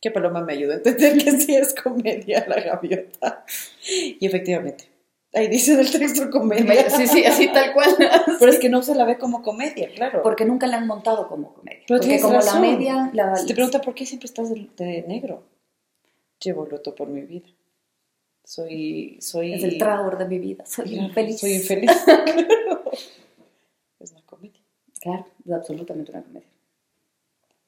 [0.00, 3.44] Que Paloma me ayudó a entender que sí es comedia la gaviota.
[3.86, 4.88] Y efectivamente,
[5.34, 6.88] ahí dice en el texto comedia.
[6.90, 7.94] Sí, sí, así tal cual.
[8.38, 10.22] Pero es que no se la ve como comedia, claro.
[10.22, 11.82] Porque nunca la han montado como comedia.
[11.86, 12.62] Pero Porque como razón.
[12.62, 13.10] la media...
[13.12, 15.42] La, Si te pregunta por qué siempre estás de, de negro,
[16.40, 17.48] llevo luto por mi vida.
[18.44, 19.54] Soy, soy.
[19.54, 20.66] Es el trago de mi vida.
[20.66, 21.40] Soy Claro, infeliz.
[21.40, 21.90] Soy infeliz.
[24.00, 24.60] es una comedia.
[25.00, 26.48] Claro, es absolutamente una comedia.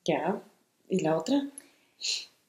[0.04, 0.42] Ya.
[0.88, 1.48] ¿Y la otra?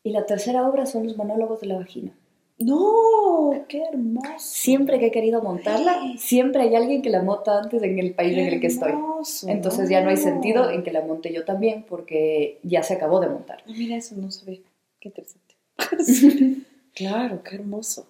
[0.04, 2.12] Y la tercera obra son los monólogos de la vagina.
[2.60, 4.40] No, qué hermoso.
[4.40, 8.36] Siempre que he querido montarla, siempre hay alguien que la monta antes en el país
[8.36, 8.90] en el que estoy.
[8.90, 12.96] Hermoso, Entonces ya no hay sentido en que la monte yo también porque ya se
[12.96, 13.60] acabó de montar.
[13.62, 14.60] Ah, Mira, eso no sabía.
[15.00, 15.56] Qué interesante.
[16.96, 18.08] claro, qué hermoso.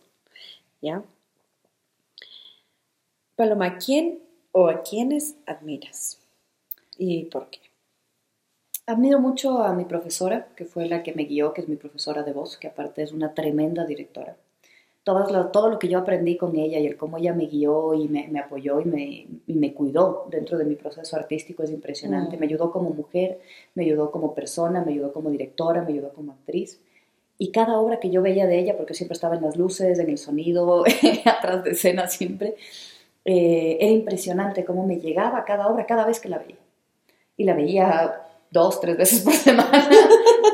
[0.82, 1.04] ¿Ya?
[3.36, 4.20] Paloma, ¿a ¿quién
[4.54, 6.20] o a quiénes admiras?
[6.98, 7.60] ¿Y por qué?
[8.88, 12.24] Admiro mucho a mi profesora, que fue la que me guió, que es mi profesora
[12.24, 14.38] de voz, que aparte es una tremenda directora.
[15.04, 17.94] Todas lo- todo lo que yo aprendí con ella y el cómo ella me guió
[17.96, 21.72] y me, me apoyó y me, y me cuidó dentro de mi proceso artístico es
[21.72, 22.38] impresionante.
[22.38, 22.40] Mm.
[22.42, 23.40] Me ayudó como mujer,
[23.76, 26.80] me ayudó como persona, me ayudó como directora, me ayudó como actriz.
[27.40, 30.10] Y cada obra que yo veía de ella, porque siempre estaba en las luces, en
[30.10, 30.84] el sonido,
[31.26, 32.56] atrás de escena siempre,
[33.26, 36.58] eh, era impresionante cómo me llegaba cada obra cada vez que la veía.
[37.38, 39.90] Y la veía dos, tres veces por semana.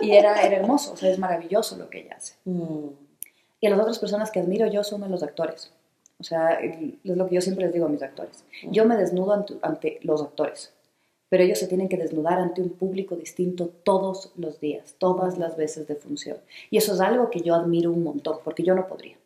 [0.01, 2.35] y era, era hermoso, o sea, es maravilloso lo que ella hace.
[2.45, 2.87] Mm,
[3.61, 5.71] Y a las otras personas que admiro yo son a los actores.
[6.19, 8.45] O sea, es lo que yo siempre les digo a mis actores.
[8.71, 10.71] Yo me desnudo ante, ante los actores,
[11.27, 15.57] pero ellos se tienen que desnudar ante un público distinto todos los días, todas las
[15.57, 16.37] veces de función.
[16.69, 19.17] Y eso es algo que yo admiro un montón, porque yo no podría.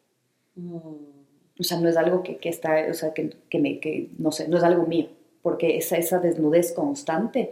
[0.56, 1.17] mm.
[1.60, 4.32] O sea, no es algo que, que está, o sea, que, que me, que, no
[4.32, 5.08] sé, no es algo mío,
[5.41, 7.51] porque esa, esa desnudez constante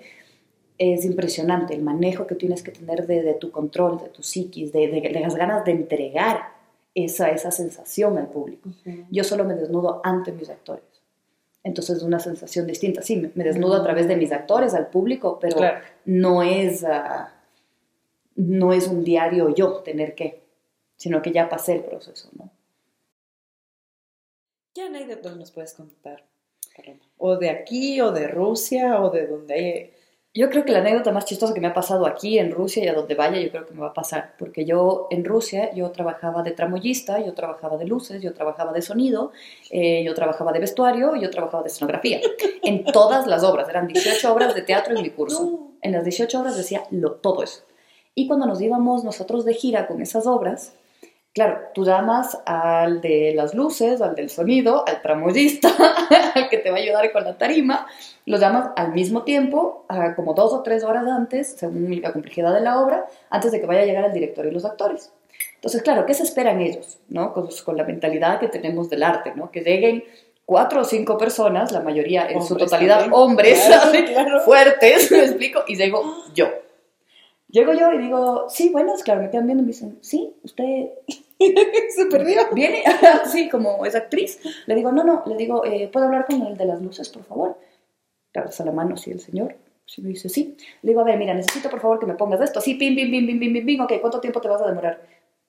[0.77, 4.71] es impresionante, el manejo que tienes que tener de, de tu control, de tu psiquis,
[4.73, 6.49] de, de- de las ganas de entregar
[6.93, 8.69] esa, esa sensación al público.
[9.11, 10.83] Yo solo me desnudo ante mis actores.
[11.63, 13.01] Entonces es una sensación distinta.
[13.01, 15.79] Sí, me, me desnudo a través de mis actores al público, pero Claro.
[16.05, 17.33] no es ah,
[18.35, 20.43] no es un diario yo tener que,
[20.97, 22.51] sino que ya pasé el proceso, ¿no?
[24.73, 26.23] ¿Qué anécdota nos puedes contar,
[26.75, 26.99] Paloma?
[27.17, 29.93] O de aquí, o de Rusia, o de donde hay...
[30.37, 32.89] Yo creo que la anécdota más chistosa que me ha pasado aquí en Rusia y
[32.89, 35.91] a donde vaya, yo creo que me va a pasar, porque yo en Rusia yo
[35.91, 39.31] trabajaba de tramoyista, yo trabajaba de luces, yo trabajaba de sonido,
[39.71, 42.19] eh, yo trabajaba de vestuario, yo trabajaba de escenografía,
[42.63, 45.69] en todas las obras, eran 18 obras de teatro en mi curso.
[45.81, 47.61] En las 18 obras decía lo, todo eso.
[48.13, 50.73] Y cuando nos íbamos nosotros de gira con esas obras,
[51.35, 55.69] claro, tú llamas al de las luces, al del sonido, al tramoyista,
[56.33, 57.85] al que te va a ayudar con la tarima,
[58.25, 62.53] los llamas al mismo tiempo, a como dos o tres horas antes, según la complejidad
[62.53, 65.11] de la obra, antes de que vaya a llegar el director y los actores.
[65.55, 66.99] Entonces, claro, ¿qué se esperan ellos?
[67.09, 67.33] ¿no?
[67.33, 69.51] Con, con la mentalidad que tenemos del arte, ¿no?
[69.51, 70.05] Que lleguen
[70.45, 73.13] cuatro o cinco personas, la mayoría en su totalidad también.
[73.13, 74.39] hombres, Claro, así, claro.
[74.41, 76.01] fuertes, me explico, y llego
[76.33, 76.47] yo.
[77.49, 80.89] Llego yo y digo, sí, buenas, claro, me quedan viendo y me dicen, sí, usted
[81.95, 82.41] Se perdió.
[82.53, 82.83] viene,
[83.31, 84.39] sí, como es actriz.
[84.65, 87.23] Le digo, no, no, le digo, eh, ¿puedo hablar con el de las luces, por
[87.23, 87.57] favor?
[88.31, 89.55] Claro, a la mano, sí, el señor.
[89.85, 90.57] Sí, me dice, sí.
[90.81, 92.59] Le digo, a ver, mira, necesito por favor que me pongas esto.
[92.59, 93.81] Sí, pim, pim, pim, pim, pim, pim, pim.
[93.81, 95.01] Ok, ¿cuánto tiempo te vas a demorar?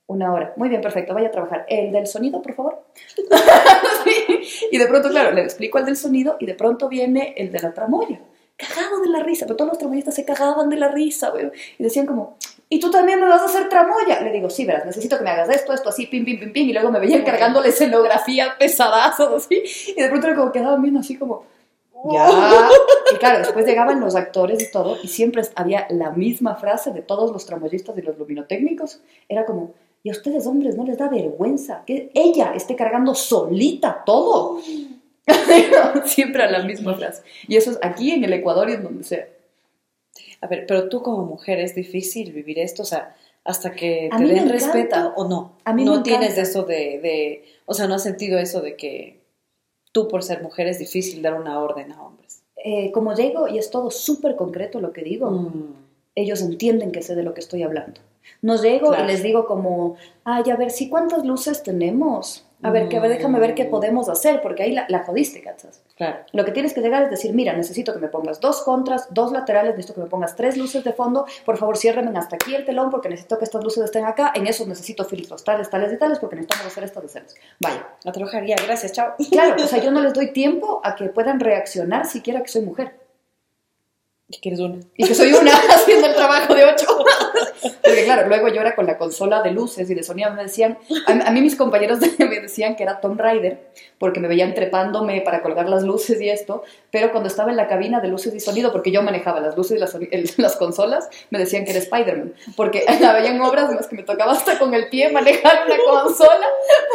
[0.09, 0.53] Una hora.
[0.57, 1.67] Muy bien, perfecto, vaya a trabajar.
[1.69, 2.85] ¿El del sonido, por favor?
[4.05, 4.69] Sí.
[4.71, 7.59] Y de pronto, claro, le explico el del sonido y de pronto viene el de
[7.59, 8.21] la tramoya.
[8.57, 11.51] Cagado de la risa, pero todos los tramoyistas se cagaban de la risa, güey.
[11.77, 12.37] Y decían como,
[12.69, 14.21] ¿y tú también me vas a hacer tramoya?
[14.21, 16.69] Le digo, sí, verás, necesito que me hagas esto, esto, así, pim, pim, pim, pim.
[16.69, 19.63] Y luego me veían cargando la escenografía pesadazos, así.
[19.97, 21.45] Y de pronto era como quedaban viendo así como,
[22.13, 22.29] ya.
[23.13, 27.03] Y claro, después llegaban los actores y todo, y siempre había la misma frase de
[27.03, 29.01] todos los tramoyistas y los luminotécnicos.
[29.29, 34.03] Era como, ¿y a ustedes hombres no les da vergüenza que ella esté cargando solita
[34.05, 34.59] todo?
[36.05, 37.23] siempre era la misma frase.
[37.47, 39.29] Y eso es aquí en el Ecuador y en donde sea.
[40.41, 44.19] A ver, pero tú como mujer es difícil vivir esto, o sea, hasta que A
[44.19, 45.53] te den respeto o no.
[45.65, 48.77] A mí no me tienes eso de, de, o sea, no has sentido eso de
[48.77, 49.21] que
[49.93, 52.43] tú por ser mujer es difícil dar una orden a hombres.
[52.57, 55.75] Eh, como llego y es todo súper concreto lo que digo, Mm.
[56.17, 58.01] ellos entienden que sé de lo que estoy hablando.
[58.43, 59.05] No llego Claro.
[59.05, 62.46] y les digo como, ay, a ver, sí, ¿cuántas luces tenemos?
[62.67, 63.71] A ver, que, a ver, déjame ver qué Mm.
[63.71, 65.81] podemos hacer, porque ahí la, la jodiste, ¿cachas?
[65.97, 66.19] Claro.
[66.33, 69.33] Lo que tienes que llegar es decir, mira, necesito que me pongas dos contras, dos
[69.33, 72.65] laterales, necesito que me pongas tres luces de fondo, por favor ciérreme hasta aquí el
[72.65, 75.97] telón porque necesito que estas luces estén acá, en esos necesito filtros tales, tales y
[75.99, 77.35] tales porque necesitamos hacer estas escenas.
[77.61, 79.15] Vaya, A trabajar ya, gracias, chao.
[79.31, 82.63] claro, o sea, yo no les doy tiempo a que puedan reaccionar siquiera que soy
[82.63, 82.95] mujer.
[84.31, 84.81] ¿Qué quieres una?
[84.97, 86.87] Y que soy una haciendo el trabajo de ocho.
[87.83, 90.79] Porque claro, luego yo era con la consola de luces y de sonido, me decían,
[91.07, 94.55] a, a mí mis compañeros de- me decían que era Tom Rider, porque me veían
[94.55, 98.35] trepándome para colgar las luces y esto, pero cuando estaba en la cabina de luces
[98.35, 101.71] y sonido, porque yo manejaba las luces y las, el- las consolas, me decían que
[101.71, 105.67] era Spider-Man, porque habían obras en las que me tocaba hasta con el pie manejar
[105.67, 106.47] una consola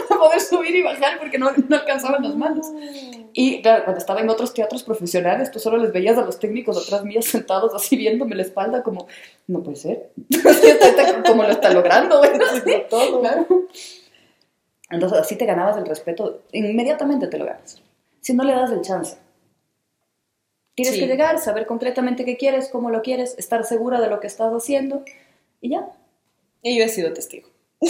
[0.10, 2.68] para poder subir y bajar porque no, no alcanzaban las manos.
[3.34, 6.78] Y claro, cuando estaba en otros teatros profesionales, tú solo les veías a los técnicos
[6.86, 9.08] atrás mías sentados así viéndome la espalda como,
[9.48, 10.12] no puede ser.
[11.28, 12.32] como lo está logrando, güey.
[12.32, 13.22] Haciendo todo.
[13.22, 13.46] Claro.
[14.90, 17.82] Entonces así te ganabas el respeto, inmediatamente te lo ganas.
[18.20, 19.16] Si no le das el chance.
[20.76, 21.00] Tienes Sí.
[21.02, 24.52] que llegar, saber concretamente qué quieres, cómo lo quieres, estar segura de lo que estás
[24.54, 25.04] haciendo
[25.62, 25.88] y ya.
[26.62, 27.50] Y yo he sido testigo.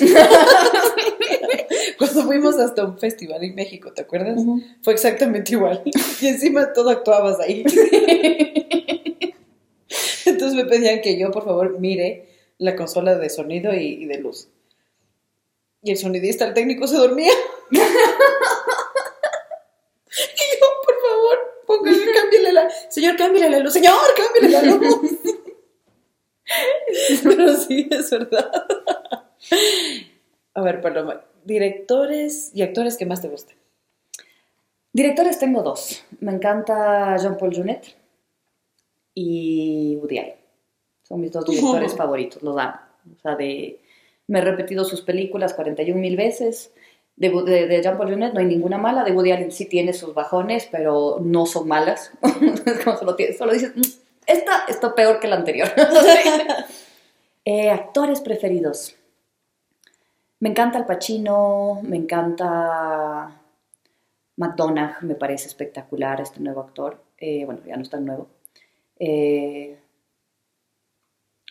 [1.97, 4.39] Cuando fuimos hasta un festival en México, ¿te acuerdas?
[4.83, 5.81] Fue exactamente igual.
[6.21, 7.63] Y encima todo actuabas ahí.
[10.41, 12.27] Entonces me pedían que yo, por favor, mire
[12.57, 14.47] la consola de sonido y, y de luz.
[15.83, 17.31] Y el sonidista, el técnico, se dormía.
[17.69, 17.83] y yo,
[20.83, 22.67] por favor, póngale, cámbiale la...
[22.89, 23.73] Señor, cámbiale la luz.
[23.73, 25.11] Señor, cámbiale la luz.
[27.23, 28.51] Pero sí, es verdad.
[30.55, 33.57] A ver, Paloma, directores y actores que más te gustan.
[34.91, 36.03] Directores tengo dos.
[36.19, 38.00] Me encanta Jean-Paul Junet
[39.13, 40.35] y Woody Allen.
[41.03, 42.75] Son mis dos directores favoritos, los amo.
[43.17, 43.81] O sea, de,
[44.27, 46.71] me he repetido sus películas 41 mil veces.
[47.17, 49.03] De, de, de Jean-Paul Junet no hay ninguna mala.
[49.03, 52.11] De Woody Allen sí tiene sus bajones, pero no son malas.
[52.83, 53.81] Como solo, tiene- solo dices, "Mm,
[54.27, 55.69] esta está peor que la anterior.
[57.43, 58.95] Eh, actores preferidos.
[60.39, 63.31] Me encanta Al Pacino, me encanta
[64.37, 67.01] McDonagh me parece espectacular este nuevo actor.
[67.17, 68.27] Eh, bueno, ya no es tan nuevo.
[69.03, 69.79] Eh,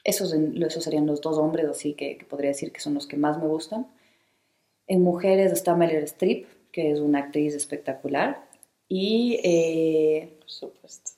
[0.05, 3.17] esos, esos serían los dos hombres, así que, que podría decir que son los que
[3.17, 3.89] más me gustan.
[4.87, 8.49] En mujeres está Meryl Streep, que es una actriz espectacular.
[8.89, 11.13] Y eh, Por supuesto.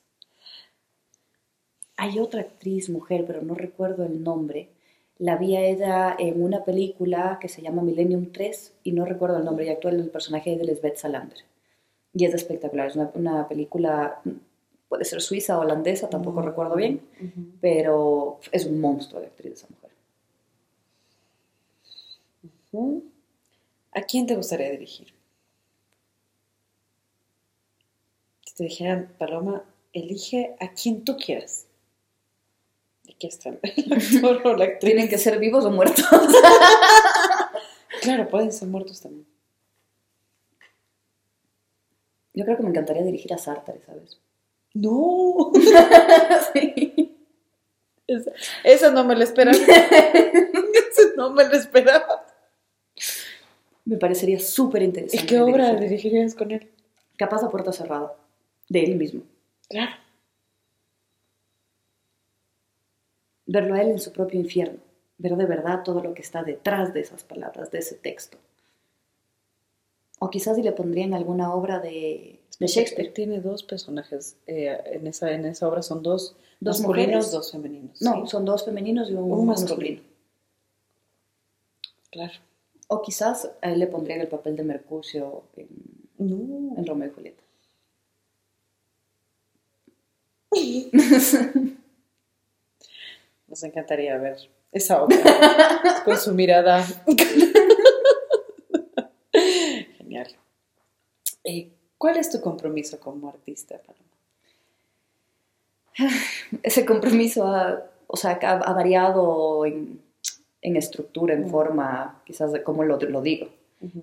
[1.97, 4.69] hay otra actriz mujer, pero no recuerdo el nombre.
[5.19, 9.37] La vi a ella en una película que se llama Millennium 3 y no recuerdo
[9.37, 11.39] el nombre y actúa el personaje de Lisbeth Salander.
[12.13, 14.21] Y es espectacular, es una, una película,
[14.93, 17.01] puede ser suiza o holandesa, tampoco recuerdo bien,
[17.59, 19.89] pero es un monstruo de actriz esa mujer.
[23.91, 25.11] ¿A quién te gustaría dirigir?
[28.45, 31.65] Si te dijeran, Paloma, elige a quien tú quieras.
[33.09, 33.59] Aquí está el
[33.91, 34.93] actor o la actriz.
[34.93, 36.05] ¿Tienen que ser vivos o muertos?
[38.01, 39.25] Claro, pueden ser muertos también.
[42.33, 44.19] Yo creo que me encantaría dirigir a Sartre, ¿sabes?
[44.73, 45.51] No,
[46.53, 47.15] Sí.
[48.63, 49.57] esa no me la esperaba.
[49.57, 52.25] esa no me la esperaba.
[53.85, 55.25] Me parecería súper ¿Y interesante.
[55.25, 55.89] qué obra dirigir.
[55.89, 56.69] dirigirías con él?
[57.17, 58.15] Capaz a puerta cerrada,
[58.69, 59.21] de él mismo.
[59.69, 59.91] Claro.
[63.45, 64.79] verlo a él en su propio infierno,
[65.17, 68.37] ver de verdad todo lo que está detrás de esas palabras, de ese texto.
[70.23, 73.11] O quizás si le pondrían alguna obra de, de Shakespeare.
[73.13, 74.37] Tiene dos personajes.
[74.47, 77.31] eh, en, esa, en esa obra son dos, Dos masculinos, mujeres.
[77.31, 78.01] dos femeninos.
[78.01, 78.31] No, sí.
[78.31, 80.01] son dos femeninos y un, Un masculino.
[80.01, 80.01] masculino.
[82.11, 82.33] Claro.
[82.87, 85.67] O quizás a él le pondrían el papel de Mercucio en,
[86.19, 86.77] No.
[86.77, 87.43] en Romeo y Julieta.
[93.47, 94.37] Nos encantaría ver
[94.71, 95.17] esa obra
[96.05, 96.85] con su mirada.
[101.43, 104.03] Eh, ¿Cuál es tu compromiso como artista, Paloma?
[106.63, 110.01] Ese compromiso ha, o sea, ha, variado en,
[110.61, 111.49] en estructura, en Mm.
[111.49, 113.47] forma, quizás de cómo lo, lo digo.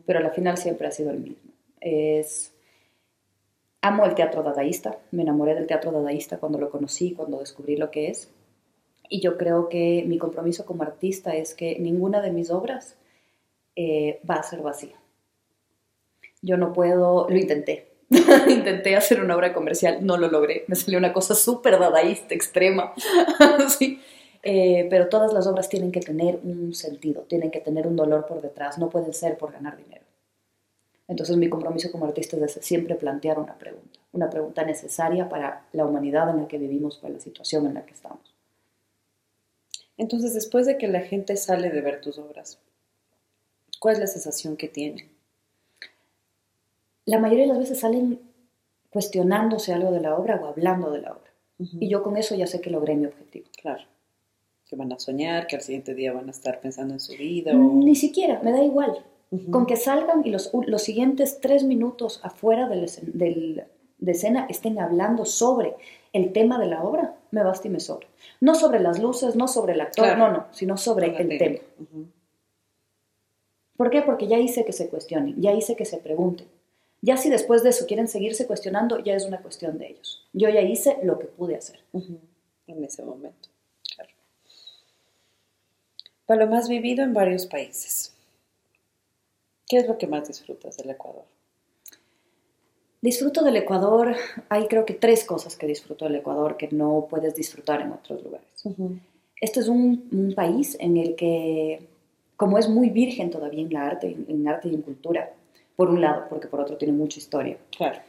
[0.06, 1.50] pero al final siempre ha sido el mismo.
[1.80, 2.52] Es,
[3.80, 7.90] amo el teatro dadaísta, me enamoré del teatro dadaísta cuando lo conocí, cuando descubrí lo
[7.90, 8.28] que es.
[9.08, 12.96] Y yo creo que mi compromiso como artista es que ninguna de mis obras
[13.74, 14.99] eh, va a ser vacía.
[16.42, 17.88] Yo no puedo, lo intenté,
[18.48, 22.94] intenté hacer una obra comercial, no lo logré, me salió una cosa súper dadaísta, extrema.
[23.68, 24.00] Sí.
[24.42, 28.24] Eh, pero todas las obras tienen que tener un sentido, tienen que tener un dolor
[28.24, 30.02] por detrás, no pueden ser por ganar dinero.
[31.08, 35.84] Entonces mi compromiso como artista es siempre plantear una pregunta, una pregunta necesaria para la
[35.84, 38.34] humanidad en la que vivimos, para la situación en la que estamos.
[40.00, 42.58] Entonces, después de que la gente sale de ver tus obras,
[43.80, 45.10] ¿cuál es la sensación que tiene?
[47.10, 48.20] La mayoría de las veces salen
[48.88, 51.30] cuestionándose algo de la obra o hablando de la obra.
[51.58, 53.46] Y yo con eso ya sé que logré mi objetivo.
[53.60, 53.82] Claro.
[54.64, 57.52] Que van a soñar, que al siguiente día van a estar pensando en su vida.
[57.52, 59.04] Ni siquiera, me da igual.
[59.50, 63.64] Con que salgan y los, los siguientes tres minutos afuera del, del,
[63.98, 65.74] de escena estén hablando sobre
[66.12, 68.06] el tema de la obra, me basta y me sobra.
[68.40, 71.58] No sobre las luces, no sobre el actor, no, no, sino sobre el tema.
[73.76, 74.02] ¿Por qué?
[74.02, 76.46] Porque ya hice que se cuestionen, ya hice que se pregunten.
[77.02, 80.26] Ya si después de eso quieren seguirse cuestionando, ya es una cuestión de ellos.
[80.32, 81.80] Yo ya hice lo que pude hacer.
[82.66, 83.48] En ese momento,
[83.96, 84.10] claro.
[86.26, 88.14] Paloma, has vivido en varios países.
[89.66, 91.24] ¿Qué es lo que más disfrutas del Ecuador?
[93.00, 94.14] Disfruto del Ecuador,
[94.50, 98.22] hay creo que tres cosas que disfruto del Ecuador que no puedes disfrutar en otros
[98.22, 98.46] lugares.
[99.40, 101.80] Este es un, país en el que,
[102.36, 105.32] como es muy virgen todavía en la arte, en arte y en cultura,
[105.80, 107.56] por un lado, porque por otro tiene mucha historia.
[107.74, 108.00] Claro.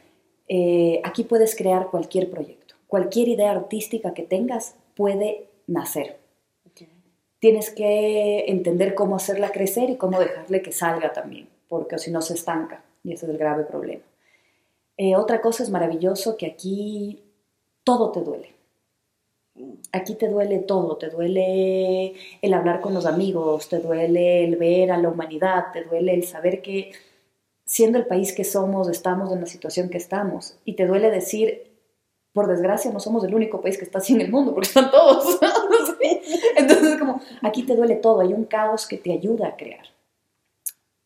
[0.46, 6.18] Eh, aquí puedes crear cualquier proyecto, cualquier idea artística que tengas puede nacer.
[7.38, 12.20] Tienes que entender cómo hacerla crecer y cómo dejarle que salga también, porque si no
[12.20, 14.02] se estanca y ese es el grave problema.
[14.98, 17.22] Eh, otra cosa es maravilloso que aquí
[17.84, 18.50] todo te duele.
[19.92, 22.12] Aquí te duele todo, te duele
[22.42, 26.24] el hablar con los amigos, te duele el ver a la humanidad, te duele el
[26.24, 26.92] saber que
[27.72, 30.58] siendo el país que somos, estamos en la situación que estamos.
[30.66, 31.72] Y te duele decir,
[32.34, 34.90] por desgracia, no somos el único país que está así en el mundo, porque están
[34.90, 35.38] todos.
[36.58, 39.86] Entonces, como, aquí te duele todo, hay un caos que te ayuda a crear.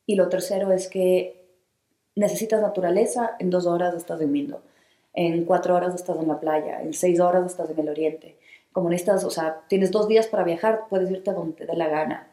[0.07, 1.41] Y lo tercero es que
[2.17, 4.61] necesitas naturaleza, en dos horas estás durmiendo,
[5.15, 8.39] en cuatro horas estás en la playa, en seis horas estás en el oriente.
[8.73, 11.77] Como necesitas, o sea, tienes dos días para viajar, puedes irte a donde te dé
[11.77, 12.29] la gana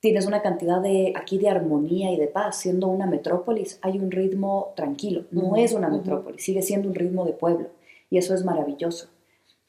[0.00, 2.56] tienes una cantidad de aquí de armonía y de paz.
[2.56, 7.24] Siendo una metrópolis hay un ritmo tranquilo, no es una metrópolis, sigue siendo un ritmo
[7.24, 7.68] de pueblo
[8.10, 9.08] y eso es maravilloso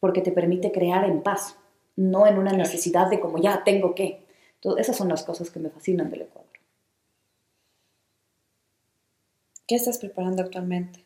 [0.01, 1.55] porque te permite crear en paz,
[1.95, 4.25] no en una necesidad de como ya tengo que.
[4.55, 6.49] Entonces, esas son las cosas que me fascinan del Ecuador.
[9.67, 11.05] ¿Qué estás preparando actualmente?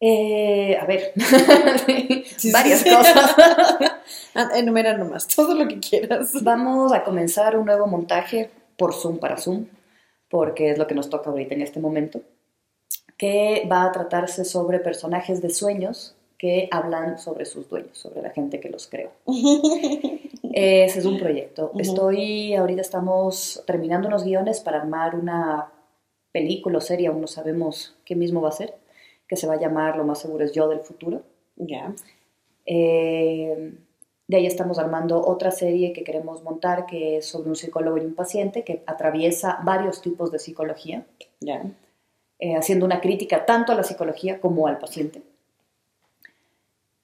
[0.00, 1.12] Eh, a ver,
[2.52, 3.36] varias cosas.
[4.36, 6.42] Ah, enumera nomás, todo lo que quieras.
[6.42, 9.66] Vamos a comenzar un nuevo montaje por Zoom para Zoom,
[10.28, 12.20] porque es lo que nos toca ahorita en este momento,
[13.16, 18.30] que va a tratarse sobre personajes de sueños que hablan sobre sus dueños, sobre la
[18.30, 19.12] gente que los creó.
[20.52, 21.70] Ese es un proyecto.
[21.78, 25.70] Estoy, ahorita estamos terminando unos guiones para armar una
[26.32, 28.74] película o serie, aún no sabemos qué mismo va a ser
[29.28, 31.22] que se va a llamar, lo más seguro es Yo del Futuro.
[31.56, 31.92] Ya.
[32.66, 33.74] Eh,
[34.26, 38.06] de ahí estamos armando otra serie que queremos montar que es sobre un psicólogo y
[38.06, 41.04] un paciente que atraviesa varios tipos de psicología,
[41.40, 41.62] ya.
[42.38, 45.22] Eh, haciendo una crítica tanto a la psicología como al paciente.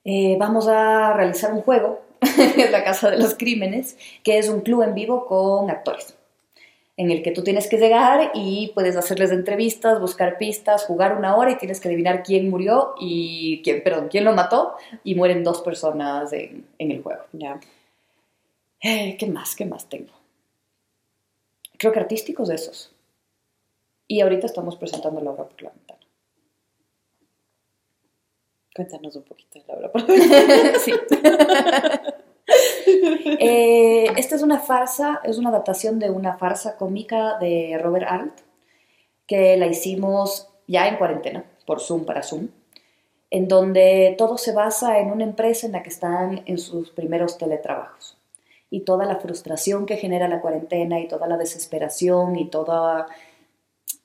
[0.05, 2.01] Eh, vamos a realizar un juego
[2.57, 6.17] en la Casa de los Crímenes, que es un club en vivo con actores
[7.01, 11.35] en el que tú tienes que llegar y puedes hacerles entrevistas, buscar pistas, jugar una
[11.35, 15.43] hora y tienes que adivinar quién murió y quién, perdón, quién lo mató y mueren
[15.43, 17.23] dos personas en, el juego.
[17.33, 17.59] Ya.
[18.83, 19.57] Eh, ¿Qué más?
[19.57, 20.13] ¿Qué más tengo?
[21.79, 22.93] Creo que artísticos de esos.
[24.07, 26.01] Y ahorita estamos presentando la obra por la ventana.
[28.77, 30.79] Cuéntanos un poquito de la obra por la ventana.
[30.85, 30.93] sí.
[33.43, 38.41] Eh, esta es una farsa, es una adaptación de una farsa cómica de Robert Arlt,
[39.27, 42.49] que la hicimos ya en cuarentena, por Zoom para Zoom,
[43.31, 47.39] en donde todo se basa en una empresa en la que están en sus primeros
[47.39, 48.19] teletrabajos.
[48.71, 53.07] Y toda la frustración que genera la cuarentena y toda la desesperación y todo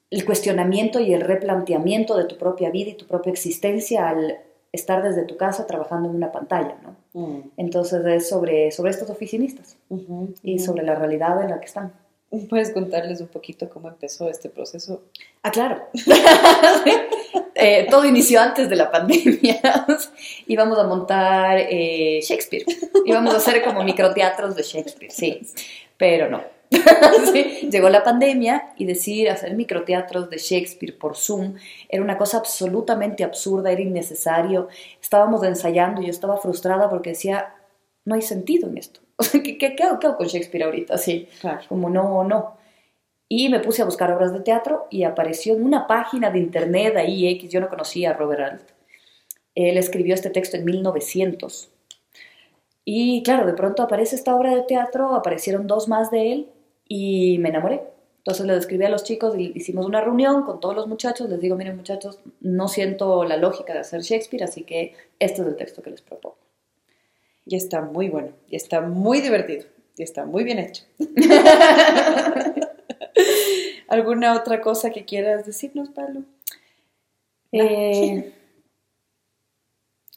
[0.09, 4.39] el cuestionamiento y el replanteamiento de tu propia vida y tu propia existencia al
[4.75, 6.95] estar desde tu casa trabajando en una pantalla, ¿no?
[7.13, 7.41] Mm.
[7.57, 9.77] Entonces es sobre, sobre estos oficinistas
[10.43, 11.93] y sobre la realidad en la que están.
[12.49, 15.03] ¿Puedes contarles un poquito cómo empezó este proceso?
[15.41, 15.83] Ah, claro.
[17.57, 19.61] Eh, todo inició antes de la pandemia.
[20.47, 22.65] Íbamos a montar eh, Shakespeare.
[23.05, 25.41] Íbamos a hacer como microteatros de Shakespeare, sí.
[25.95, 26.43] Pero no.
[27.71, 31.55] llegó la pandemia y decir hacer microteatros de Shakespeare por Zoom
[31.89, 34.67] era una cosa absolutamente absurda, era innecesario.
[35.01, 37.53] Estábamos ensayando y yo estaba frustrada porque decía,
[38.05, 39.01] no hay sentido en esto.
[39.17, 40.95] O sea, ¿qué, qué, qué hago, qué hago con Shakespeare ahorita?
[40.95, 41.61] Así, Claro.
[41.69, 42.57] como no, no.
[43.29, 46.97] Y me puse a buscar obras de teatro y apareció en una página de internet
[46.97, 48.69] ahí X, yo no conocía a Robert Alt.
[49.55, 51.69] Él escribió este texto en 1900.
[52.83, 56.49] Y claro, de pronto aparece esta obra de teatro, aparecieron dos más de él
[56.87, 57.81] y me enamoré.
[58.17, 61.39] Entonces le describí a los chicos, y hicimos una reunión con todos los muchachos, les
[61.39, 65.55] digo, miren muchachos, no siento la lógica de hacer Shakespeare, así que este es el
[65.55, 66.37] texto que les propongo.
[67.45, 69.65] Y está muy bueno, y está muy divertido,
[69.95, 70.85] y está muy bien hecho.
[73.87, 76.23] ¿Alguna otra cosa que quieras decirnos, Pablo?
[77.51, 78.33] Eh,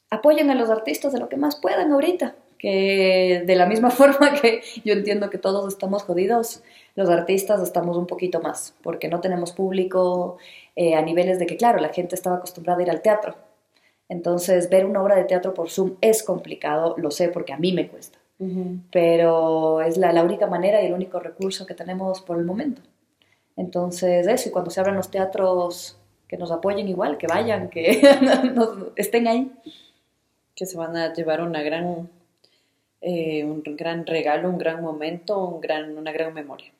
[0.08, 4.34] apoyen a los artistas de lo que más puedan ahorita, que de la misma forma
[4.34, 6.62] que yo entiendo que todos estamos jodidos,
[6.96, 10.38] los artistas estamos un poquito más, porque no tenemos público
[10.76, 13.34] eh, a niveles de que, claro, la gente estaba acostumbrada a ir al teatro.
[14.08, 17.72] Entonces, ver una obra de teatro por Zoom es complicado, lo sé porque a mí
[17.72, 18.18] me cuesta,
[18.90, 22.80] pero es la, la única manera y el único recurso que tenemos por el momento.
[23.56, 25.96] Entonces, eso, y cuando se abran los teatros,
[26.28, 28.00] que nos apoyen igual, que vayan, que
[28.54, 29.52] nos- estén ahí.
[30.54, 32.08] Que se van a llevar una gran,
[33.00, 36.72] eh, un gran regalo, un gran momento, un gran, una gran memoria.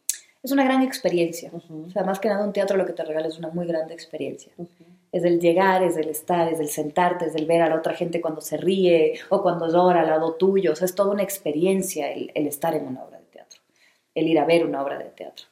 [0.43, 1.51] Es una gran experiencia.
[1.53, 1.87] Ujú.
[1.89, 3.95] O sea, más que nada un teatro lo que te regala es una muy grande
[3.95, 4.53] experiencia.
[5.11, 7.95] Es el llegar, es el estar, es el sentarte, es el ver a la otra
[7.95, 10.73] gente cuando se ríe o cuando llora al lado tuyo.
[10.73, 13.61] O sea, es toda una experiencia el, el estar en una obra de teatro,
[14.15, 15.47] el ir a ver una obra de teatro.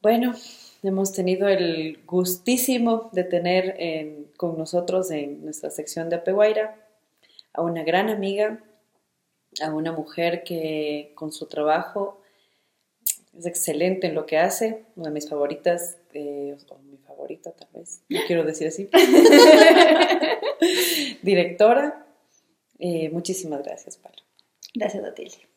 [0.00, 0.34] Bueno,
[0.82, 6.79] hemos tenido el gustísimo de tener en- con nosotros en nuestra sección de Apeguaira
[7.52, 8.62] a una gran amiga,
[9.62, 12.20] a una mujer que con su trabajo
[13.36, 17.68] es excelente en lo que hace, una de mis favoritas, eh, o mi favorita tal
[17.72, 18.88] vez, no quiero decir así.
[21.22, 22.06] Directora,
[22.78, 24.22] eh, muchísimas gracias, Pablo.
[24.74, 25.49] Gracias a.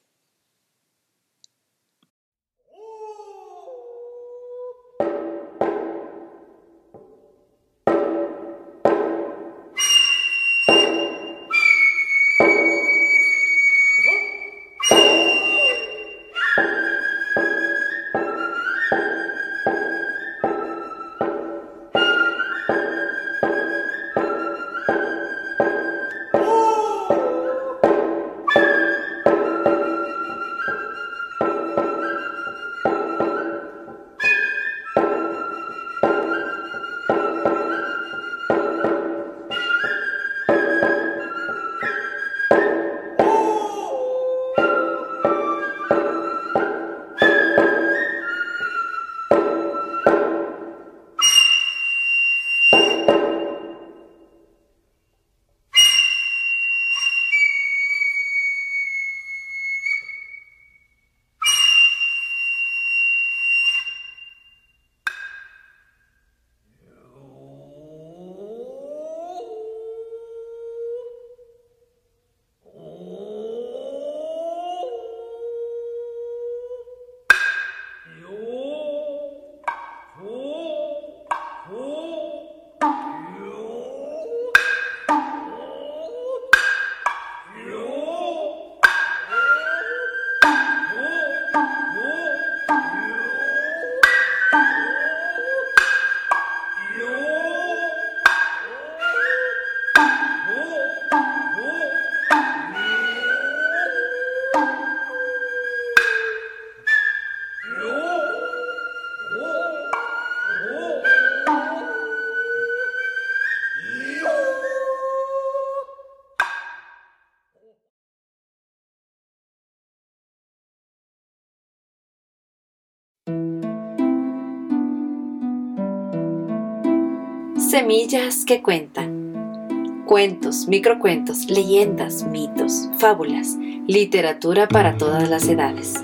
[127.84, 130.06] Semillas que cuentan.
[130.06, 133.58] Cuentos, microcuentos, leyendas, mitos, fábulas,
[133.88, 136.02] literatura para todas las edades.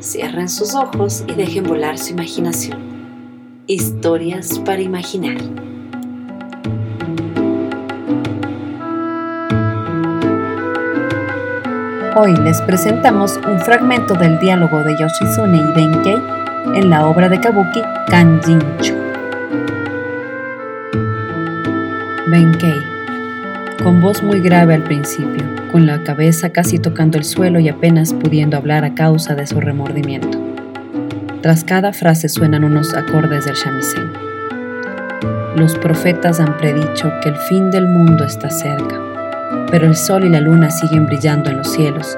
[0.00, 2.78] Cierren sus ojos y dejen volar su imaginación.
[3.66, 5.36] Historias para imaginar.
[12.16, 16.18] Hoy les presentamos un fragmento del diálogo de Yoshizune y Benkei
[16.76, 18.99] en la obra de Kabuki Kanjincho.
[22.30, 22.80] Benkei,
[23.82, 28.12] con voz muy grave al principio, con la cabeza casi tocando el suelo y apenas
[28.14, 30.38] pudiendo hablar a causa de su remordimiento.
[31.42, 34.12] Tras cada frase suenan unos acordes del shamisen.
[35.56, 39.00] Los profetas han predicho que el fin del mundo está cerca.
[39.70, 42.16] pero el sol y la luna siguen brillando en los cielos.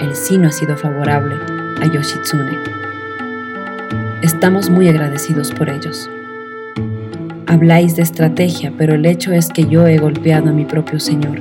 [0.00, 1.36] El sí no ha sido favorable
[1.80, 2.58] a Yoshitsune.
[4.22, 6.10] Estamos muy agradecidos por ellos.
[7.48, 11.38] Habláis de estrategia, pero el hecho es que yo he golpeado a mi propio Señor.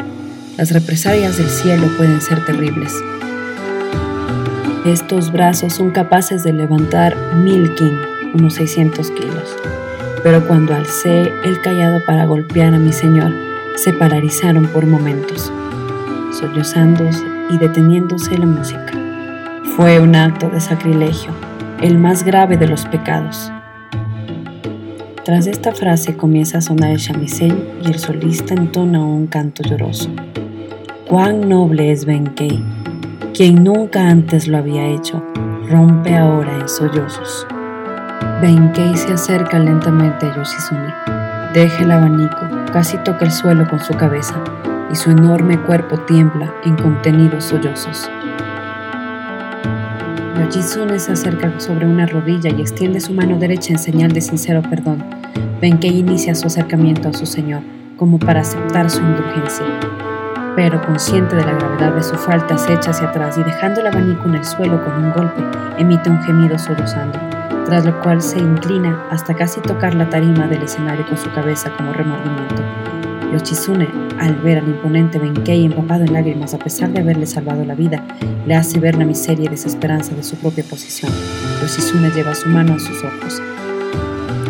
[0.55, 2.93] Las represalias del cielo pueden ser terribles.
[4.85, 7.97] Estos brazos son capaces de levantar mil kin,
[8.35, 9.57] unos 600 kilos.
[10.21, 13.31] Pero cuando alcé el callado para golpear a mi Señor,
[13.75, 15.51] se paralizaron por momentos,
[16.39, 17.09] sollozando
[17.49, 18.91] y deteniéndose la música.
[19.75, 21.31] Fue un acto de sacrilegio,
[21.81, 23.51] el más grave de los pecados.
[25.25, 30.11] Tras esta frase comienza a sonar el chamisén y el solista entona un canto lloroso.
[31.09, 32.63] Cuán noble es Benkei,
[33.33, 35.23] quien nunca antes lo había hecho,
[35.67, 37.47] rompe ahora en sollozos.
[38.39, 40.93] Benkei se acerca lentamente a Yoshizune.
[41.55, 44.35] Deja el abanico, casi toca el suelo con su cabeza
[44.91, 48.11] y su enorme cuerpo tiembla en contenidos sollozos.
[50.37, 54.61] Yoshizune se acerca sobre una rodilla y extiende su mano derecha en señal de sincero
[54.61, 55.14] perdón.
[55.61, 57.61] Benkei inicia su acercamiento a su señor,
[57.95, 59.65] como para aceptar su indulgencia.
[60.55, 63.87] Pero consciente de la gravedad de su falta, se echa hacia atrás y dejando el
[63.87, 65.41] abanico en el suelo con un golpe,
[65.77, 67.17] emite un gemido sollozando,
[67.65, 71.71] tras lo cual se inclina hasta casi tocar la tarima del escenario con su cabeza
[71.77, 72.61] como remordimiento.
[73.31, 73.87] Yoshizune,
[74.19, 78.03] al ver al imponente Benkei empapado en lágrimas a pesar de haberle salvado la vida,
[78.45, 81.11] le hace ver la miseria y desesperanza de su propia posición.
[81.61, 83.41] Yoshizune lleva su mano a sus ojos.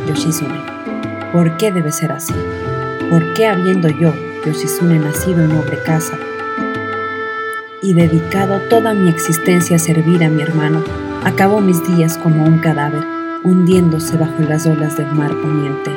[0.07, 0.61] Yoshizune,
[1.31, 2.33] ¿por qué debe ser así?
[3.09, 4.13] ¿Por qué habiendo yo,
[4.45, 6.17] Yoshizune, nacido en noble casa
[7.81, 10.83] y dedicado toda mi existencia a servir a mi hermano,
[11.23, 13.03] acabo mis días como un cadáver,
[13.43, 15.91] hundiéndose bajo las olas del mar poniente?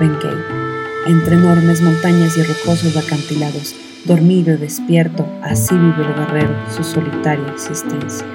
[0.00, 0.56] Benkei
[1.06, 3.74] entre enormes montañas y rocosos acantilados,
[4.04, 8.26] dormido y despierto, así vive el guerrero su solitaria existencia.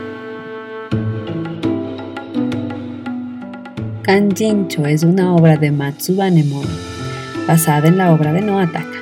[4.04, 6.66] Kanjincho es una obra de Matsuba Nemon,
[7.48, 9.00] basada en la obra de Noataka.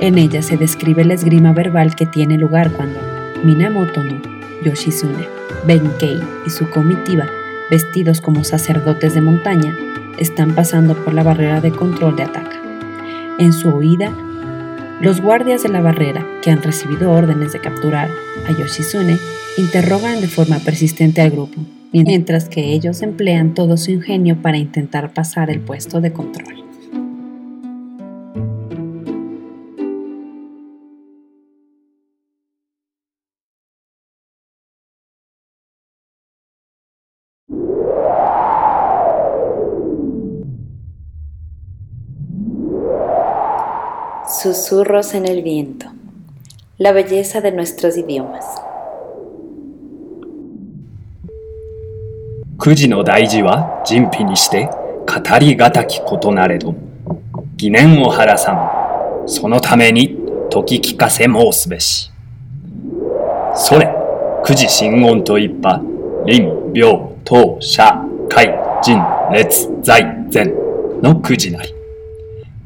[0.00, 3.00] En ella se describe la esgrima verbal que tiene lugar cuando
[3.42, 4.22] Minamoto no
[4.64, 5.26] Yoshizune,
[5.66, 7.26] Benkei y su comitiva,
[7.72, 9.76] vestidos como sacerdotes de montaña,
[10.16, 12.62] están pasando por la barrera de control de Ataka.
[13.40, 14.12] En su huida,
[15.00, 18.08] los guardias de la barrera, que han recibido órdenes de capturar
[18.46, 19.18] a Yoshizune,
[19.56, 21.60] interrogan de forma persistente al grupo,
[21.92, 26.64] mientras que ellos emplean todo su ingenio para intentar pasar el puesto de control.
[44.42, 45.92] Susurros en el viento.
[46.78, 48.69] La belleza de nuestros idiomas.
[52.60, 56.74] 9時の大事は人否にして語りがたきことなれど
[57.56, 60.18] 疑念を晴らさんそのために
[60.52, 62.10] 解き聞かせ申すべし。
[63.54, 63.88] それ
[64.44, 65.82] 九時真言と一派
[66.26, 68.48] 臨病当社会
[68.82, 69.00] 人
[69.32, 70.02] 列在
[70.32, 70.44] 前
[71.02, 71.74] の九時なり。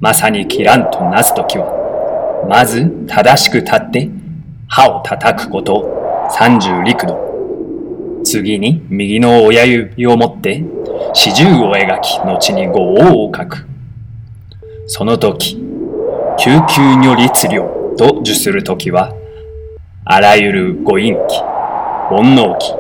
[0.01, 4.11] まさに切らんとなすときは、まず正しく立って
[4.67, 7.34] 歯を叩くこと三十陸度。
[8.25, 10.65] 次に右の親指を持って
[11.15, 13.67] 四十を描き、後に五王を書く。
[14.87, 15.57] その時、
[16.39, 17.59] 救急如律令
[17.97, 19.15] と受するときは、
[20.05, 21.17] あらゆるご陰気、
[22.11, 22.75] 煩悩気、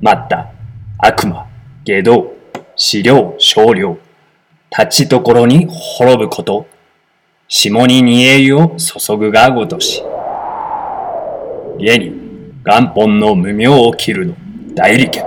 [0.00, 0.50] また
[0.98, 1.46] 悪魔、
[1.84, 2.32] 下道、
[2.76, 3.98] 資料、少量、
[4.76, 6.66] 立ちところに滅ぶこと、
[7.48, 10.02] 下に煮え湯を注ぐがごとし。
[11.78, 12.12] 家に
[12.64, 14.43] 元本の無名を切るの
[14.74, 15.24] 大利権。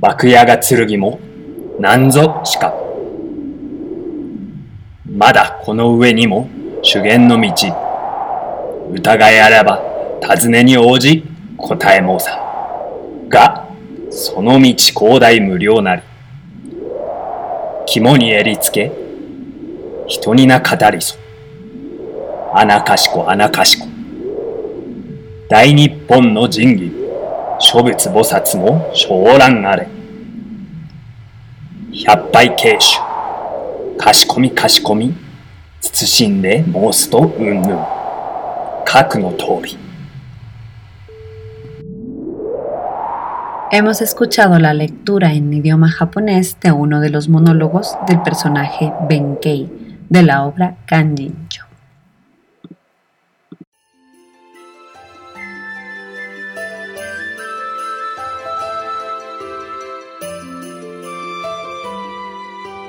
[0.00, 1.18] 爆屋が剣も
[1.80, 2.72] 何ぞしか。
[5.04, 6.48] まだこの上にも
[6.82, 7.52] 修験の道。
[8.92, 9.82] 疑いあらば
[10.22, 11.24] 尋ねに応じ
[11.56, 12.40] 答え申さ。
[13.28, 13.68] が、
[14.10, 16.02] その道広大無料なり。
[17.86, 18.92] 肝に襟つけ、
[20.06, 21.16] 人にな語りそ。
[22.54, 23.95] 穴賢穴賢。
[25.48, 26.92] 大日本の神器、
[27.60, 29.86] 諸仏菩薩も昇蘭あれ。
[32.04, 32.98] 百杯慶主、
[33.96, 35.14] 賢み賢み、
[35.80, 37.78] 慎んで申すとうんぬん。
[38.84, 39.78] 核の通り。
[43.70, 49.68] Hemos escuchado la lectura en idioma japonés de uno de los monólogos del personaje Benkei,
[50.08, 51.65] de la obra Kanjincho.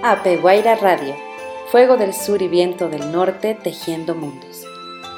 [0.09, 1.17] Apeguaira Radio,
[1.69, 4.63] Fuego del Sur y Viento del Norte tejiendo mundos.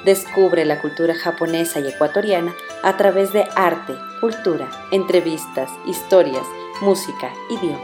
[0.04, 6.42] Descubre la cultura japonesa y ecuatoriana a través de arte, cultura, entrevistas, historias,
[6.82, 7.78] música, idioma.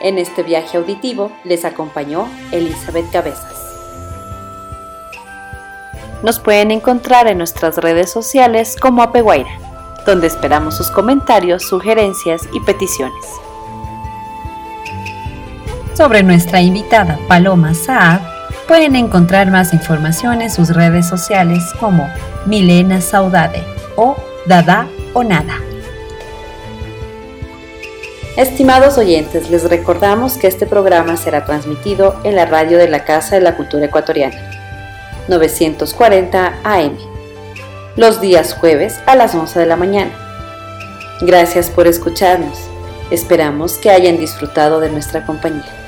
[0.00, 3.56] En este viaje auditivo les acompañó Elizabeth Cabezas.
[6.22, 9.50] Nos pueden encontrar en nuestras redes sociales como Apeguaira,
[10.06, 13.40] donde esperamos sus comentarios, sugerencias y peticiones.
[15.98, 18.20] Sobre nuestra invitada Paloma Saab,
[18.68, 22.08] pueden encontrar más información en sus redes sociales como
[22.46, 23.64] Milena Saudade
[23.96, 24.14] o
[24.46, 25.54] Dada o Nada.
[28.36, 33.34] Estimados oyentes, les recordamos que este programa será transmitido en la radio de la Casa
[33.34, 34.38] de la Cultura Ecuatoriana,
[35.26, 36.96] 940 AM,
[37.96, 40.12] los días jueves a las 11 de la mañana.
[41.22, 42.56] Gracias por escucharnos.
[43.10, 45.87] Esperamos que hayan disfrutado de nuestra compañía.